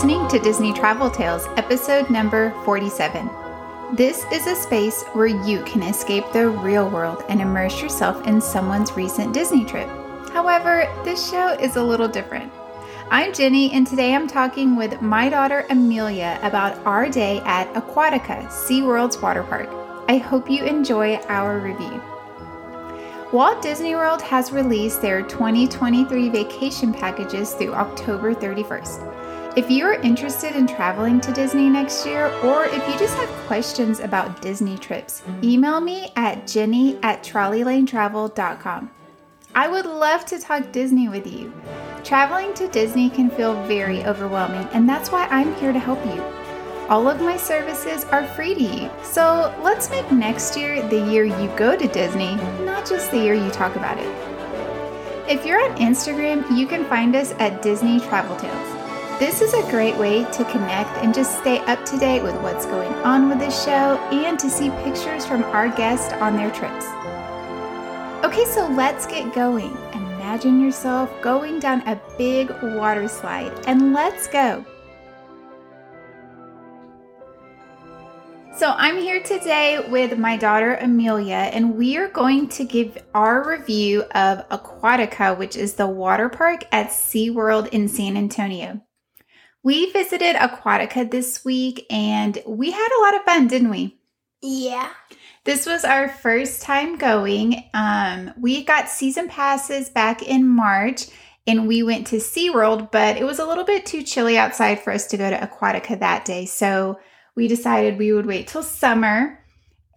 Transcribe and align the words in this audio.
Listening 0.00 0.28
to 0.28 0.38
Disney 0.38 0.72
Travel 0.72 1.10
Tales, 1.10 1.46
episode 1.58 2.08
number 2.08 2.54
47. 2.64 3.28
This 3.92 4.24
is 4.32 4.46
a 4.46 4.56
space 4.56 5.04
where 5.12 5.26
you 5.26 5.62
can 5.64 5.82
escape 5.82 6.24
the 6.32 6.48
real 6.48 6.88
world 6.88 7.22
and 7.28 7.38
immerse 7.38 7.82
yourself 7.82 8.26
in 8.26 8.40
someone's 8.40 8.92
recent 8.92 9.34
Disney 9.34 9.62
trip. 9.62 9.90
However, 10.32 10.90
this 11.04 11.30
show 11.30 11.48
is 11.48 11.76
a 11.76 11.82
little 11.82 12.08
different. 12.08 12.50
I'm 13.10 13.34
Jenny, 13.34 13.72
and 13.72 13.86
today 13.86 14.14
I'm 14.14 14.26
talking 14.26 14.74
with 14.74 15.02
my 15.02 15.28
daughter 15.28 15.66
Amelia 15.68 16.40
about 16.42 16.78
our 16.86 17.10
day 17.10 17.42
at 17.44 17.70
Aquatica, 17.74 18.46
SeaWorld's 18.46 19.20
water 19.20 19.42
park. 19.42 19.68
I 20.08 20.16
hope 20.16 20.48
you 20.48 20.64
enjoy 20.64 21.16
our 21.28 21.58
review. 21.58 22.02
Walt 23.34 23.60
Disney 23.60 23.94
World 23.94 24.22
has 24.22 24.50
released 24.50 25.02
their 25.02 25.20
2023 25.20 26.30
vacation 26.30 26.94
packages 26.94 27.52
through 27.52 27.74
October 27.74 28.34
31st. 28.34 29.29
If 29.56 29.68
you 29.68 29.84
are 29.86 29.94
interested 29.94 30.54
in 30.54 30.68
traveling 30.68 31.20
to 31.22 31.32
Disney 31.32 31.68
next 31.68 32.06
year, 32.06 32.26
or 32.44 32.66
if 32.66 32.86
you 32.88 32.96
just 32.96 33.16
have 33.16 33.28
questions 33.48 33.98
about 33.98 34.40
Disney 34.40 34.78
trips, 34.78 35.24
email 35.42 35.80
me 35.80 36.12
at 36.14 36.46
jenny 36.46 37.00
at 37.02 37.24
trolleylanetravel.com. 37.24 38.90
I 39.52 39.66
would 39.66 39.86
love 39.86 40.24
to 40.26 40.38
talk 40.38 40.70
Disney 40.70 41.08
with 41.08 41.26
you. 41.26 41.52
Traveling 42.04 42.54
to 42.54 42.68
Disney 42.68 43.10
can 43.10 43.28
feel 43.28 43.60
very 43.64 44.04
overwhelming, 44.04 44.68
and 44.72 44.88
that's 44.88 45.10
why 45.10 45.26
I'm 45.26 45.52
here 45.56 45.72
to 45.72 45.80
help 45.80 46.04
you. 46.06 46.22
All 46.88 47.08
of 47.08 47.20
my 47.20 47.36
services 47.36 48.04
are 48.04 48.28
free 48.28 48.54
to 48.54 48.62
you. 48.62 48.90
So 49.02 49.52
let's 49.64 49.90
make 49.90 50.12
next 50.12 50.56
year 50.56 50.80
the 50.88 51.10
year 51.10 51.24
you 51.24 51.48
go 51.56 51.76
to 51.76 51.88
Disney, 51.88 52.36
not 52.64 52.88
just 52.88 53.10
the 53.10 53.18
year 53.18 53.34
you 53.34 53.50
talk 53.50 53.74
about 53.74 53.98
it. 53.98 54.08
If 55.28 55.44
you're 55.44 55.64
on 55.68 55.76
Instagram, 55.78 56.56
you 56.56 56.68
can 56.68 56.84
find 56.84 57.16
us 57.16 57.32
at 57.40 57.62
Disney 57.62 57.98
Travel 57.98 58.36
Tales. 58.36 58.79
This 59.20 59.42
is 59.42 59.52
a 59.52 59.70
great 59.70 59.98
way 59.98 60.24
to 60.24 60.44
connect 60.46 60.96
and 61.04 61.12
just 61.12 61.38
stay 61.40 61.58
up 61.66 61.84
to 61.84 61.98
date 61.98 62.22
with 62.22 62.34
what's 62.36 62.64
going 62.64 62.90
on 63.04 63.28
with 63.28 63.38
the 63.38 63.50
show 63.50 63.98
and 64.10 64.38
to 64.38 64.48
see 64.48 64.70
pictures 64.82 65.26
from 65.26 65.44
our 65.44 65.68
guests 65.68 66.10
on 66.14 66.36
their 66.36 66.50
trips. 66.50 66.86
Okay, 68.24 68.46
so 68.46 68.66
let's 68.68 69.06
get 69.06 69.34
going. 69.34 69.76
Imagine 69.92 70.58
yourself 70.58 71.10
going 71.20 71.60
down 71.60 71.86
a 71.86 72.00
big 72.16 72.50
water 72.62 73.08
slide 73.08 73.52
and 73.66 73.92
let's 73.92 74.26
go. 74.26 74.64
So, 78.56 78.72
I'm 78.74 78.96
here 78.96 79.22
today 79.22 79.86
with 79.86 80.18
my 80.18 80.38
daughter 80.38 80.76
Amelia, 80.76 81.50
and 81.52 81.76
we 81.76 81.98
are 81.98 82.08
going 82.08 82.48
to 82.48 82.64
give 82.64 82.96
our 83.12 83.46
review 83.46 84.02
of 84.14 84.48
Aquatica, 84.48 85.36
which 85.36 85.56
is 85.56 85.74
the 85.74 85.86
water 85.86 86.30
park 86.30 86.64
at 86.72 86.88
SeaWorld 86.88 87.68
in 87.68 87.86
San 87.86 88.16
Antonio. 88.16 88.80
We 89.62 89.90
visited 89.92 90.36
Aquatica 90.36 91.10
this 91.10 91.44
week 91.44 91.86
and 91.90 92.42
we 92.46 92.70
had 92.70 92.88
a 92.88 93.02
lot 93.02 93.16
of 93.16 93.24
fun, 93.24 93.46
didn't 93.46 93.70
we? 93.70 93.98
Yeah. 94.40 94.90
This 95.44 95.66
was 95.66 95.84
our 95.84 96.08
first 96.08 96.62
time 96.62 96.96
going. 96.96 97.68
Um, 97.74 98.32
we 98.38 98.64
got 98.64 98.88
season 98.88 99.28
passes 99.28 99.90
back 99.90 100.22
in 100.22 100.46
March 100.48 101.06
and 101.46 101.68
we 101.68 101.82
went 101.82 102.06
to 102.08 102.16
SeaWorld, 102.16 102.90
but 102.90 103.16
it 103.16 103.24
was 103.24 103.38
a 103.38 103.46
little 103.46 103.64
bit 103.64 103.84
too 103.84 104.02
chilly 104.02 104.38
outside 104.38 104.80
for 104.80 104.92
us 104.92 105.06
to 105.08 105.16
go 105.16 105.28
to 105.28 105.36
Aquatica 105.36 105.98
that 106.00 106.24
day. 106.24 106.46
So, 106.46 106.98
we 107.34 107.48
decided 107.48 107.98
we 107.98 108.12
would 108.12 108.26
wait 108.26 108.48
till 108.48 108.62
summer. 108.62 109.38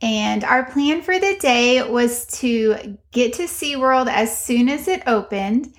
And 0.02 0.44
our 0.44 0.66
plan 0.69 1.02
for 1.02 1.18
the 1.18 1.38
day 1.40 1.81
was 1.84 2.25
to 2.40 2.97
get 3.12 3.34
to 3.34 3.44
SeaWorld 3.44 4.07
as 4.07 4.38
soon 4.38 4.69
as 4.69 4.88
it 4.88 5.03
opened 5.07 5.73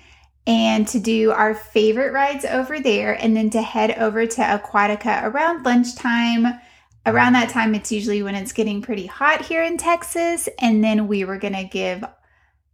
and 0.47 0.87
to 0.89 0.99
do 0.99 1.31
our 1.31 1.55
favorite 1.55 2.13
rides 2.13 2.45
over 2.45 2.79
there 2.79 3.13
and 3.13 3.35
then 3.35 3.49
to 3.51 3.61
head 3.61 3.97
over 3.97 4.25
to 4.27 4.41
Aquatica 4.41 5.23
around 5.23 5.65
lunchtime. 5.65 6.59
Around 7.07 7.33
that 7.33 7.49
time, 7.49 7.75
it's 7.75 7.91
usually 7.91 8.23
when 8.23 8.35
it's 8.35 8.51
getting 8.51 8.81
pretty 8.81 9.05
hot 9.05 9.45
here 9.45 9.63
in 9.63 9.77
Texas. 9.77 10.49
And 10.59 10.83
then 10.83 11.07
we 11.07 11.23
were 11.23 11.37
going 11.37 11.53
to 11.53 11.63
give, 11.63 12.03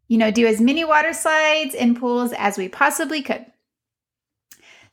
you 0.07 0.17
know, 0.17 0.31
do 0.31 0.47
as 0.47 0.61
many 0.61 0.83
water 0.83 1.13
slides 1.13 1.75
and 1.75 1.99
pools 1.99 2.33
as 2.33 2.57
we 2.57 2.69
possibly 2.69 3.21
could. 3.21 3.45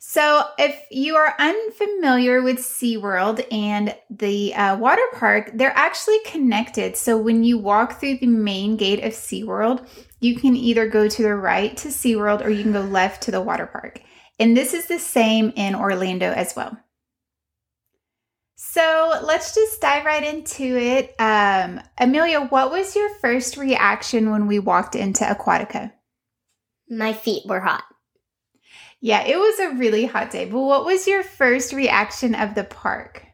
So, 0.01 0.45
if 0.59 0.81
you 0.93 1.17
are 1.17 1.35
unfamiliar 1.41 2.41
with 2.41 2.59
SeaWorld 2.59 3.45
and 3.51 3.97
the 4.09 4.55
uh, 4.55 4.77
water 4.77 5.03
park, 5.13 5.51
they're 5.55 5.77
actually 5.77 6.21
connected. 6.25 6.97
So, 6.97 7.19
when 7.19 7.43
you 7.43 7.59
walk 7.59 7.99
through 7.99 8.19
the 8.19 8.29
main 8.29 8.77
gate 8.77 9.03
of 9.03 9.13
SeaWorld, 9.13 9.89
you 10.21 10.37
can 10.37 10.55
either 10.55 10.89
go 10.89 11.09
to 11.09 11.23
the 11.23 11.35
right 11.35 11.77
to 11.79 11.89
SeaWorld 11.89 12.45
or 12.45 12.51
you 12.51 12.63
can 12.63 12.73
go 12.73 12.83
left 12.83 13.25
to 13.25 13.33
the 13.33 13.41
water 13.41 13.67
park. 13.67 14.01
And 14.39 14.57
this 14.57 14.73
is 14.73 14.87
the 14.87 15.01
same 15.01 15.53
in 15.57 15.75
Orlando 15.75 16.31
as 16.31 16.55
well. 16.55 16.79
So 18.55 19.21
let's 19.25 19.55
just 19.55 19.81
dive 19.81 20.05
right 20.05 20.23
into 20.23 20.77
it. 20.77 21.15
Um, 21.19 21.81
Amelia, 21.99 22.41
what 22.41 22.71
was 22.71 22.95
your 22.95 23.09
first 23.17 23.57
reaction 23.57 24.31
when 24.31 24.47
we 24.47 24.59
walked 24.59 24.95
into 24.95 25.25
Aquatica? 25.25 25.93
My 26.89 27.13
feet 27.13 27.43
were 27.47 27.61
hot. 27.61 27.85
Yeah, 29.01 29.25
it 29.25 29.37
was 29.37 29.61
a 29.61 29.79
really 29.79 30.07
hot 30.07 30.31
day. 30.31 30.45
But 30.45 30.61
what 30.61 30.85
was 30.85 31.07
your 31.07 31.23
first 31.23 31.73
reaction 31.73 32.35
of 32.35 32.55
the 32.55 32.65
park? 32.65 33.25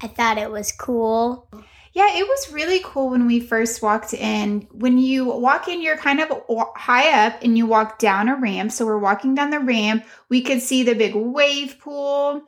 I 0.00 0.06
thought 0.06 0.38
it 0.38 0.50
was 0.50 0.72
cool. 0.72 1.48
Yeah, 1.92 2.16
it 2.16 2.26
was 2.26 2.52
really 2.52 2.80
cool 2.84 3.10
when 3.10 3.26
we 3.26 3.40
first 3.40 3.82
walked 3.82 4.14
in. 4.14 4.68
When 4.70 4.96
you 4.96 5.24
walk 5.24 5.66
in, 5.66 5.82
you're 5.82 5.96
kind 5.96 6.20
of 6.20 6.30
high 6.76 7.26
up 7.26 7.42
and 7.42 7.58
you 7.58 7.66
walk 7.66 7.98
down 7.98 8.28
a 8.28 8.36
ramp. 8.36 8.70
So 8.70 8.86
we're 8.86 8.98
walking 8.98 9.34
down 9.34 9.50
the 9.50 9.58
ramp. 9.58 10.04
We 10.28 10.40
could 10.40 10.62
see 10.62 10.84
the 10.84 10.94
big 10.94 11.16
wave 11.16 11.78
pool. 11.80 12.42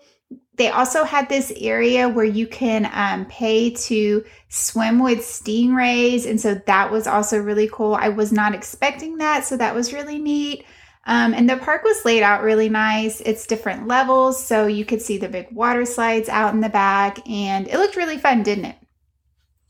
They 0.55 0.69
also 0.69 1.03
had 1.03 1.28
this 1.28 1.53
area 1.56 2.09
where 2.09 2.25
you 2.25 2.47
can 2.47 2.88
um, 2.93 3.27
pay 3.27 3.71
to 3.71 4.25
swim 4.49 5.00
with 5.00 5.19
stingrays. 5.19 6.25
And 6.25 6.41
so 6.41 6.55
that 6.55 6.93
was 6.93 7.09
also 7.09 7.38
really 7.38 7.69
cool. 7.72 7.94
I 7.94 8.11
was 8.11 8.32
not 8.32 8.55
expecting 8.55 9.19
that. 9.19 9.44
So 9.44 9.56
that 9.56 9.75
was 9.75 9.93
really 9.93 10.19
neat. 10.19 10.65
Um, 11.04 11.34
and 11.34 11.50
the 11.50 11.56
park 11.56 11.82
was 11.82 12.04
laid 12.04 12.22
out 12.22 12.42
really 12.42 12.68
nice. 12.68 13.20
It's 13.20 13.46
different 13.46 13.88
levels, 13.88 14.44
so 14.44 14.66
you 14.66 14.84
could 14.84 15.02
see 15.02 15.18
the 15.18 15.28
big 15.28 15.48
water 15.50 15.84
slides 15.84 16.28
out 16.28 16.54
in 16.54 16.60
the 16.60 16.68
back, 16.68 17.28
and 17.28 17.66
it 17.66 17.78
looked 17.78 17.96
really 17.96 18.18
fun, 18.18 18.42
didn't 18.42 18.66
it? 18.66 18.76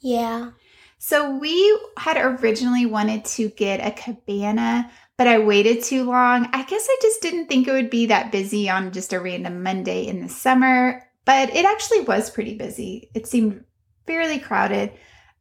Yeah. 0.01 0.51
So 0.99 1.37
we 1.37 1.81
had 1.97 2.17
originally 2.17 2.87
wanted 2.87 3.25
to 3.25 3.49
get 3.49 3.85
a 3.85 3.91
cabana, 3.91 4.91
but 5.17 5.27
I 5.27 5.39
waited 5.39 5.83
too 5.83 6.05
long. 6.05 6.49
I 6.53 6.65
guess 6.65 6.87
I 6.89 6.97
just 7.01 7.23
didn't 7.23 7.47
think 7.47 7.67
it 7.67 7.73
would 7.73 7.91
be 7.91 8.07
that 8.07 8.31
busy 8.31 8.69
on 8.69 8.93
just 8.93 9.13
a 9.13 9.21
random 9.21 9.63
Monday 9.63 10.07
in 10.07 10.21
the 10.21 10.29
summer, 10.29 11.03
but 11.25 11.51
it 11.51 11.65
actually 11.65 12.01
was 12.01 12.31
pretty 12.31 12.57
busy. 12.57 13.11
It 13.15 13.27
seemed 13.27 13.65
fairly 14.07 14.39
crowded. 14.39 14.93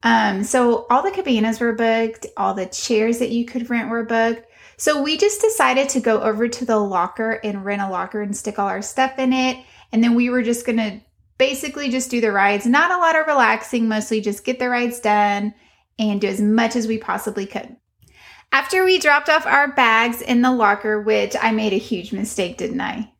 Um, 0.04 0.44
so 0.44 0.88
all 0.90 1.04
the 1.04 1.12
cabanas 1.12 1.60
were 1.60 1.74
booked, 1.74 2.26
all 2.38 2.54
the 2.54 2.66
chairs 2.66 3.20
that 3.20 3.30
you 3.30 3.46
could 3.46 3.70
rent 3.70 3.90
were 3.90 4.06
booked. 4.06 4.48
So 4.82 5.00
we 5.00 5.16
just 5.16 5.42
decided 5.42 5.90
to 5.90 6.00
go 6.00 6.22
over 6.22 6.48
to 6.48 6.66
the 6.66 6.80
locker 6.80 7.34
and 7.44 7.64
rent 7.64 7.84
a 7.84 7.88
locker 7.88 8.20
and 8.20 8.36
stick 8.36 8.58
all 8.58 8.68
our 8.68 8.82
stuff 8.82 9.20
in 9.20 9.32
it. 9.32 9.64
And 9.92 10.04
then 10.04 10.16
we 10.16 10.32
were 10.32 10.42
just 10.42 10.66
going 10.66 10.80
to 10.80 11.00
basically 11.38 11.90
just 11.90 12.10
do 12.10 12.20
the 12.20 12.32
rides. 12.32 12.66
Not 12.66 12.90
a 12.90 12.98
lot 12.98 13.16
of 13.16 13.28
relaxing, 13.28 13.88
mostly 13.88 14.22
just 14.22 14.44
get 14.44 14.58
the 14.58 14.70
rides 14.70 15.00
done 15.00 15.54
and 16.00 16.20
do 16.20 16.26
as 16.26 16.42
much 16.42 16.76
as 16.76 16.88
we 16.88 16.98
possibly 16.98 17.46
could. 17.46 17.76
After 18.52 18.84
we 18.84 18.98
dropped 18.98 19.30
off 19.30 19.46
our 19.46 19.72
bags 19.72 20.20
in 20.20 20.42
the 20.42 20.52
locker, 20.52 21.00
which 21.00 21.36
I 21.40 21.52
made 21.52 21.74
a 21.74 21.78
huge 21.78 22.12
mistake, 22.12 22.58
didn't 22.58 22.82
I? 22.82 23.14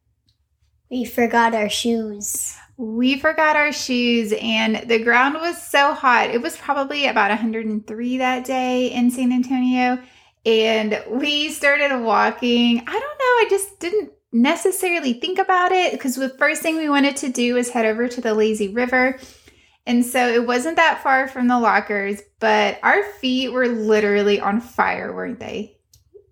We 0.90 1.06
forgot 1.06 1.54
our 1.54 1.70
shoes. 1.70 2.56
We 2.76 3.20
forgot 3.20 3.56
our 3.56 3.72
shoes, 3.72 4.34
and 4.42 4.90
the 4.90 5.04
ground 5.04 5.36
was 5.36 5.62
so 5.62 5.94
hot. 5.94 6.32
It 6.32 6.42
was 6.42 6.58
probably 6.58 7.06
about 7.06 7.30
103 7.30 8.18
that 8.18 8.46
day 8.46 8.88
in 8.88 9.12
San 9.12 9.32
Antonio 9.32 10.00
and 10.46 11.04
we 11.10 11.50
started 11.50 12.02
walking. 12.02 12.80
I 12.80 12.92
don't 12.92 12.92
know, 12.92 12.98
I 12.98 13.48
just 13.50 13.80
didn't 13.80 14.12
necessarily 14.32 15.14
think 15.14 15.40
about 15.40 15.72
it 15.72 15.92
because 15.92 16.16
the 16.16 16.30
first 16.30 16.62
thing 16.62 16.78
we 16.78 16.90
wanted 16.90 17.18
to 17.18 17.30
do 17.30 17.56
was 17.56 17.70
head 17.70 17.86
over 17.86 18.08
to 18.08 18.22
the 18.22 18.34
lazy 18.34 18.70
river. 18.70 19.20
And 19.86 20.06
so 20.06 20.28
it 20.28 20.46
wasn't 20.46 20.76
that 20.78 21.02
far 21.04 21.28
from 21.28 21.48
the 21.48 21.60
lockers, 21.60 22.22
but 22.40 22.80
our 22.84 23.04
feet 23.04 23.52
were 23.52 23.68
literally 23.68 24.40
on 24.40 24.62
fire, 24.62 25.14
weren't 25.14 25.40
they? 25.40 25.78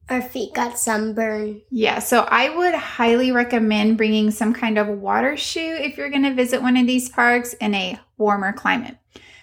Our 0.07 0.21
feet 0.21 0.53
got 0.53 0.79
sunburned. 0.79 1.61
Yeah, 1.69 1.99
so 1.99 2.21
I 2.21 2.55
would 2.55 2.73
highly 2.73 3.31
recommend 3.31 3.97
bringing 3.97 4.31
some 4.31 4.53
kind 4.53 4.77
of 4.77 4.87
water 4.87 5.37
shoe 5.37 5.77
if 5.79 5.97
you're 5.97 6.09
going 6.09 6.23
to 6.23 6.33
visit 6.33 6.61
one 6.61 6.77
of 6.77 6.87
these 6.87 7.09
parks 7.09 7.53
in 7.53 7.75
a 7.75 7.99
warmer 8.17 8.53
climate. 8.53 8.97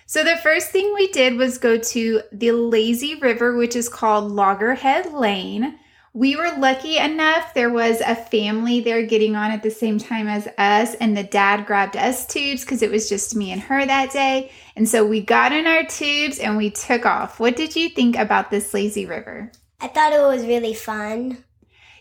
So 0.09 0.23
the 0.23 0.37
first 0.37 0.71
thing 0.71 0.95
we 0.95 1.09
did 1.09 1.35
was 1.35 1.59
go 1.59 1.79
to 1.79 2.23
the 2.31 2.53
lazy 2.53 3.17
river, 3.17 3.57
which 3.57 3.75
is 3.75 3.89
called 3.89 4.31
Loggerhead 4.31 5.13
Lane. 5.13 5.81
We 6.13 6.37
were 6.37 6.57
lucky 6.59 6.97
enough, 6.97 7.53
there 7.55 7.71
was 7.71 8.01
a 8.01 8.15
family 8.15 8.81
there 8.81 9.05
getting 9.05 9.35
on 9.35 9.51
at 9.51 9.65
the 9.65 9.71
same 9.71 9.99
time 9.99 10.29
as 10.29 10.49
us, 10.57 10.95
and 10.95 11.17
the 11.17 11.25
dad 11.25 11.67
grabbed 11.67 11.97
us 11.97 12.25
tubes 12.25 12.63
because 12.63 12.83
it 12.83 12.91
was 12.91 13.09
just 13.09 13.35
me 13.35 13.51
and 13.51 13.61
her 13.61 13.85
that 13.85 14.13
day. 14.13 14.53
And 14.77 14.89
so 14.89 15.05
we 15.05 15.21
got 15.21 15.53
in 15.53 15.67
our 15.67 15.85
tubes 15.85 16.39
and 16.39 16.57
we 16.57 16.71
took 16.71 17.05
off. 17.05 17.41
What 17.41 17.57
did 17.57 17.75
you 17.75 17.89
think 17.89 18.17
about 18.17 18.51
this 18.51 18.73
lazy 18.73 19.07
river? 19.07 19.51
I 19.81 19.89
thought 19.89 20.13
it 20.13 20.23
was 20.23 20.47
really 20.47 20.73
fun. 20.73 21.45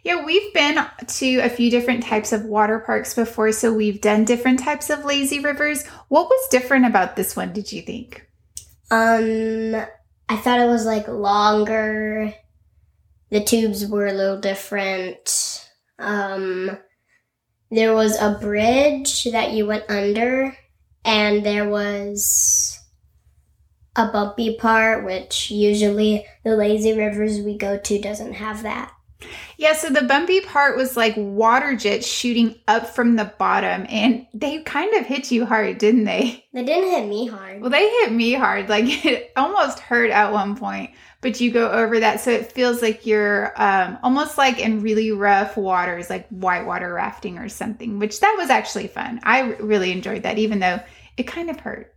Yeah, 0.06 0.24
we've 0.24 0.54
been 0.54 0.78
to 1.08 1.40
a 1.40 1.50
few 1.50 1.72
different 1.72 2.04
types 2.04 2.32
of 2.32 2.46
water 2.46 2.78
parks 2.78 3.16
before, 3.16 3.52
so 3.52 3.74
we've 3.74 4.00
done 4.00 4.24
different 4.24 4.60
types 4.60 4.92
of 4.92 5.04
lazy 5.04 5.40
rivers. 5.40 5.84
What 6.10 6.28
was 6.30 6.48
different 6.52 6.86
about 6.86 7.16
this 7.16 7.36
one, 7.36 7.54
did 7.54 7.72
you 7.72 7.82
think? 7.82 8.24
Um, 8.92 9.74
I 10.30 10.38
thought 10.38 10.60
it 10.60 10.68
was 10.68 10.86
like 10.86 11.08
longer. 11.08 12.32
The 13.32 13.44
tubes 13.44 13.88
were 13.88 14.06
a 14.06 14.14
little 14.14 14.40
different. 14.40 15.68
Um, 15.98 16.78
there 17.72 17.96
was 17.96 18.16
a 18.22 18.38
bridge 18.40 19.24
that 19.24 19.54
you 19.54 19.66
went 19.66 19.90
under, 19.90 20.56
and 21.04 21.44
there 21.44 21.68
was 21.68 22.80
a 23.96 24.06
bumpy 24.06 24.56
part, 24.56 25.04
which 25.04 25.50
usually 25.50 26.28
the 26.44 26.56
lazy 26.56 26.94
rivers 26.94 27.40
we 27.40 27.58
go 27.58 27.80
to 27.80 28.00
doesn't 28.00 28.34
have 28.34 28.62
that. 28.62 28.95
Yeah, 29.58 29.74
so 29.74 29.90
the 29.90 30.04
bumpy 30.04 30.42
part 30.42 30.76
was 30.76 30.98
like 30.98 31.14
water 31.16 31.76
jets 31.76 32.06
shooting 32.06 32.56
up 32.68 32.88
from 32.88 33.16
the 33.16 33.34
bottom, 33.38 33.86
and 33.90 34.28
they 34.34 34.62
kind 34.64 34.94
of 34.96 35.06
hit 35.06 35.32
you 35.32 35.46
hard, 35.46 35.78
didn't 35.78 36.04
they? 36.04 36.46
They 36.54 36.64
didn't 36.64 36.90
hit 36.90 37.08
me 37.08 37.28
hard. 37.28 37.62
Well, 37.62 37.70
they 37.70 37.90
hit 37.90 38.12
me 38.12 38.34
hard. 38.34 38.70
Like 38.70 38.86
it 39.06 39.32
almost 39.36 39.80
hurt 39.80 40.12
at 40.12 40.34
one 40.34 40.56
point, 40.56 40.92
but 41.22 41.40
you 41.40 41.52
go 41.52 41.72
over 41.72 42.00
that, 42.02 42.20
so 42.20 42.32
it 42.32 42.52
feels 42.52 42.82
like 42.82 43.06
you're 43.06 43.54
um, 43.62 43.98
almost 44.04 44.38
like 44.38 44.60
in 44.60 44.82
really 44.82 45.12
rough 45.12 45.56
waters, 45.58 46.10
like 46.10 46.28
whitewater 46.30 46.94
rafting 46.94 47.38
or 47.38 47.50
something, 47.50 48.00
which 48.00 48.20
that 48.20 48.36
was 48.38 48.50
actually 48.50 48.88
fun. 48.88 49.22
I 49.24 49.54
really 49.54 49.92
enjoyed 49.92 50.24
that, 50.24 50.38
even 50.38 50.60
though 50.60 50.82
it 51.18 51.24
kind 51.24 51.50
of 51.50 51.60
hurt. 51.60 51.96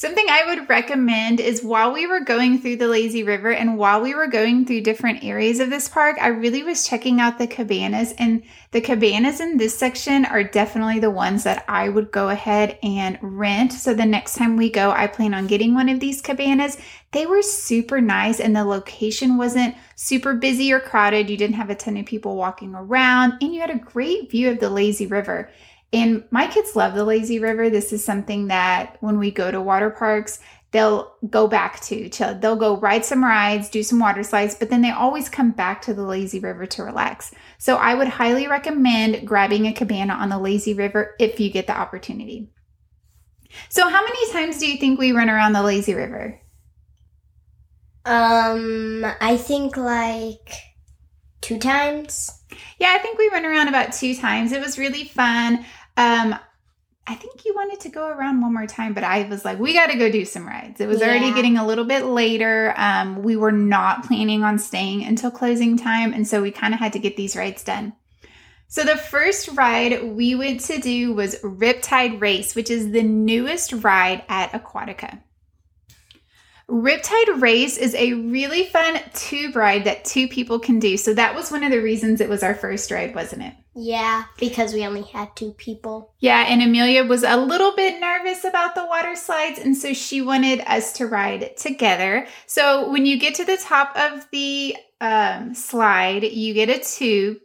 Something 0.01 0.31
I 0.31 0.47
would 0.47 0.71
recommend 0.71 1.41
is 1.41 1.63
while 1.63 1.93
we 1.93 2.07
were 2.07 2.21
going 2.21 2.59
through 2.59 2.77
the 2.77 2.89
lazy 2.89 3.23
river 3.23 3.53
and 3.53 3.77
while 3.77 4.01
we 4.01 4.15
were 4.15 4.29
going 4.29 4.65
through 4.65 4.81
different 4.81 5.23
areas 5.23 5.61
of 5.61 5.69
this 5.69 5.91
park, 5.91 6.17
I 6.19 6.29
really 6.29 6.63
was 6.63 6.89
checking 6.89 7.21
out 7.21 7.37
the 7.37 7.47
cabanas. 7.47 8.15
And 8.17 8.43
the 8.71 8.81
cabanas 8.81 9.41
in 9.41 9.59
this 9.59 9.79
section 9.79 10.25
are 10.25 10.43
definitely 10.43 11.01
the 11.01 11.11
ones 11.11 11.45
that 11.45 11.67
I 11.69 11.91
would 11.91 12.13
go 12.13 12.31
ahead 12.31 12.79
and 12.83 13.19
rent. 13.21 13.75
So 13.75 13.93
the 13.93 14.07
next 14.07 14.37
time 14.37 14.57
we 14.57 14.71
go, 14.71 14.91
I 14.91 15.07
plan 15.07 15.35
on 15.35 15.47
getting 15.47 15.75
one 15.75 15.91
of 15.91 16.01
these 16.01 16.23
cabanas. 16.23 16.79
They 17.13 17.27
were 17.27 17.43
super 17.43 18.01
nice 18.01 18.41
and 18.41 18.57
the 18.57 18.65
location 18.65 19.37
wasn't 19.37 19.75
super 19.97 20.33
busy 20.33 20.73
or 20.73 20.81
crowded. 20.81 21.29
You 21.29 21.37
didn't 21.37 21.57
have 21.57 21.69
a 21.69 21.75
ton 21.75 21.99
of 21.99 22.07
people 22.07 22.37
walking 22.37 22.75
around 22.75 23.35
and 23.43 23.53
you 23.53 23.61
had 23.61 23.69
a 23.69 23.79
great 23.79 24.31
view 24.31 24.49
of 24.51 24.61
the 24.61 24.71
lazy 24.71 25.07
river. 25.07 25.51
And 25.93 26.25
my 26.31 26.47
kids 26.47 26.77
love 26.77 26.95
the 26.95 27.05
lazy 27.05 27.39
river. 27.41 27.69
This 27.69 27.93
is 27.93 28.05
something 28.05 28.47
that 28.49 28.97
when 29.01 29.19
we 29.19 29.31
go 29.31 29.51
to 29.51 29.61
water 29.61 29.91
parks, 29.91 30.39
they'll 30.71 31.15
go 31.29 31.49
back 31.49 31.81
to. 31.81 32.09
they'll 32.41 32.57
go 32.57 32.77
ride 32.77 33.05
some 33.05 33.25
rides, 33.25 33.69
do 33.69 33.83
some 33.83 33.99
water 33.99 34.23
slides, 34.23 34.55
but 34.55 34.71
then 34.71 34.83
they 34.83 34.91
always 34.91 35.29
come 35.29 35.51
back 35.51 35.83
to 35.83 35.95
the 35.95 36.05
lazy 36.05 36.39
river 36.39 36.65
to 36.67 36.85
relax. 36.85 37.33
So 37.59 37.77
I 37.77 37.95
would 37.95 38.09
highly 38.09 38.47
recommend 38.47 39.27
grabbing 39.27 39.67
a 39.67 39.73
cabana 39.73 40.15
on 40.15 40.29
the 40.29 40.39
lazy 40.39 40.75
river 40.75 41.17
if 41.19 41.41
you 41.41 41.51
get 41.51 41.67
the 41.67 41.77
opportunity. 41.77 42.53
So 43.69 43.89
how 43.89 44.03
many 44.03 44.33
times 44.33 44.59
do 44.59 44.71
you 44.71 44.79
think 44.79 44.99
we 44.99 45.11
run 45.11 45.29
around 45.29 45.55
the 45.55 45.63
lazy 45.63 45.95
river? 45.95 46.41
Um, 48.05 49.05
I 49.21 49.37
think 49.37 49.77
like 49.77 50.55
two 51.41 51.59
times. 51.59 52.31
Yeah, 52.79 52.95
I 52.97 52.99
think 52.99 53.19
we 53.19 53.29
went 53.29 53.47
around 53.47 53.69
about 53.69 53.93
two 53.93 54.15
times. 54.15 54.53
It 54.53 54.61
was 54.61 54.79
really 54.79 55.05
fun. 55.05 55.65
Um, 55.97 56.37
I 57.07 57.15
think 57.15 57.45
you 57.45 57.55
wanted 57.55 57.81
to 57.81 57.89
go 57.89 58.07
around 58.07 58.41
one 58.41 58.55
more 58.55 58.67
time, 58.67 58.95
but 58.95 59.03
I 59.03 59.25
was 59.25 59.45
like, 59.45 59.59
we 59.59 59.73
got 59.73 59.89
to 59.89 59.99
go 59.99 60.11
do 60.11 60.25
some 60.25 60.47
rides. 60.47 60.81
It 60.81 60.87
was 60.87 61.01
yeah. 61.01 61.09
already 61.09 61.33
getting 61.33 61.57
a 61.57 61.67
little 61.67 61.85
bit 61.85 62.05
later. 62.05 62.73
Um, 62.77 63.23
we 63.23 63.37
were 63.37 63.53
not 63.53 64.07
planning 64.07 64.45
on 64.45 64.59
staying 64.59 65.05
until 65.05 65.31
closing 65.31 65.77
time, 65.77 66.13
and 66.13 66.27
so 66.27 66.41
we 66.41 66.53
kind 66.53 66.73
of 66.73 66.79
had 66.79 66.93
to 66.93 66.99
get 66.99 67.17
these 67.17 67.35
rides 67.35 67.65
done. 67.65 67.95
So 68.69 68.85
the 68.85 68.97
first 68.97 69.49
ride 69.49 70.05
we 70.05 70.37
went 70.37 70.61
to 70.67 70.79
do 70.79 71.13
was 71.13 71.35
Riptide 71.41 72.21
Race, 72.21 72.55
which 72.55 72.71
is 72.71 72.93
the 72.93 73.03
newest 73.03 73.73
ride 73.73 74.23
at 74.29 74.53
Aquatica. 74.53 75.21
Riptide 76.71 77.41
Race 77.41 77.77
is 77.77 77.95
a 77.97 78.13
really 78.13 78.65
fun 78.65 79.01
tube 79.13 79.57
ride 79.57 79.85
that 79.85 80.05
two 80.05 80.29
people 80.29 80.61
can 80.61 80.79
do. 80.79 80.97
So 80.97 81.13
that 81.15 81.35
was 81.35 81.51
one 81.51 81.65
of 81.65 81.73
the 81.73 81.83
reasons 81.83 82.21
it 82.21 82.29
was 82.29 82.43
our 82.43 82.55
first 82.55 82.91
ride, 82.91 83.15
wasn't 83.15 83.43
it? 83.43 83.55
Yeah, 83.75 84.25
because 84.39 84.73
we 84.73 84.87
only 84.87 85.03
had 85.03 85.35
two 85.35 85.53
people. 85.53 86.15
Yeah, 86.21 86.45
and 86.47 86.63
Amelia 86.63 87.05
was 87.05 87.23
a 87.23 87.37
little 87.37 87.75
bit 87.75 88.01
nervous 88.01 88.45
about 88.45 88.75
the 88.75 88.85
water 88.85 89.17
slides, 89.17 89.59
and 89.59 89.77
so 89.77 89.93
she 89.95 90.23
wanted 90.23 90.61
us 90.67 90.93
to 90.95 91.07
ride 91.07 91.57
together. 91.57 92.27
So 92.47 92.91
when 92.91 93.07
you 93.07 93.19
get 93.19 93.37
to 93.37 93.45
the 93.45 93.57
top 93.57 93.97
of 93.97 94.27
the 94.33 94.77
um, 95.01 95.55
slide, 95.55 96.25
you 96.25 96.55
get 96.55 96.69
a 96.69 96.79
tube, 96.79 97.39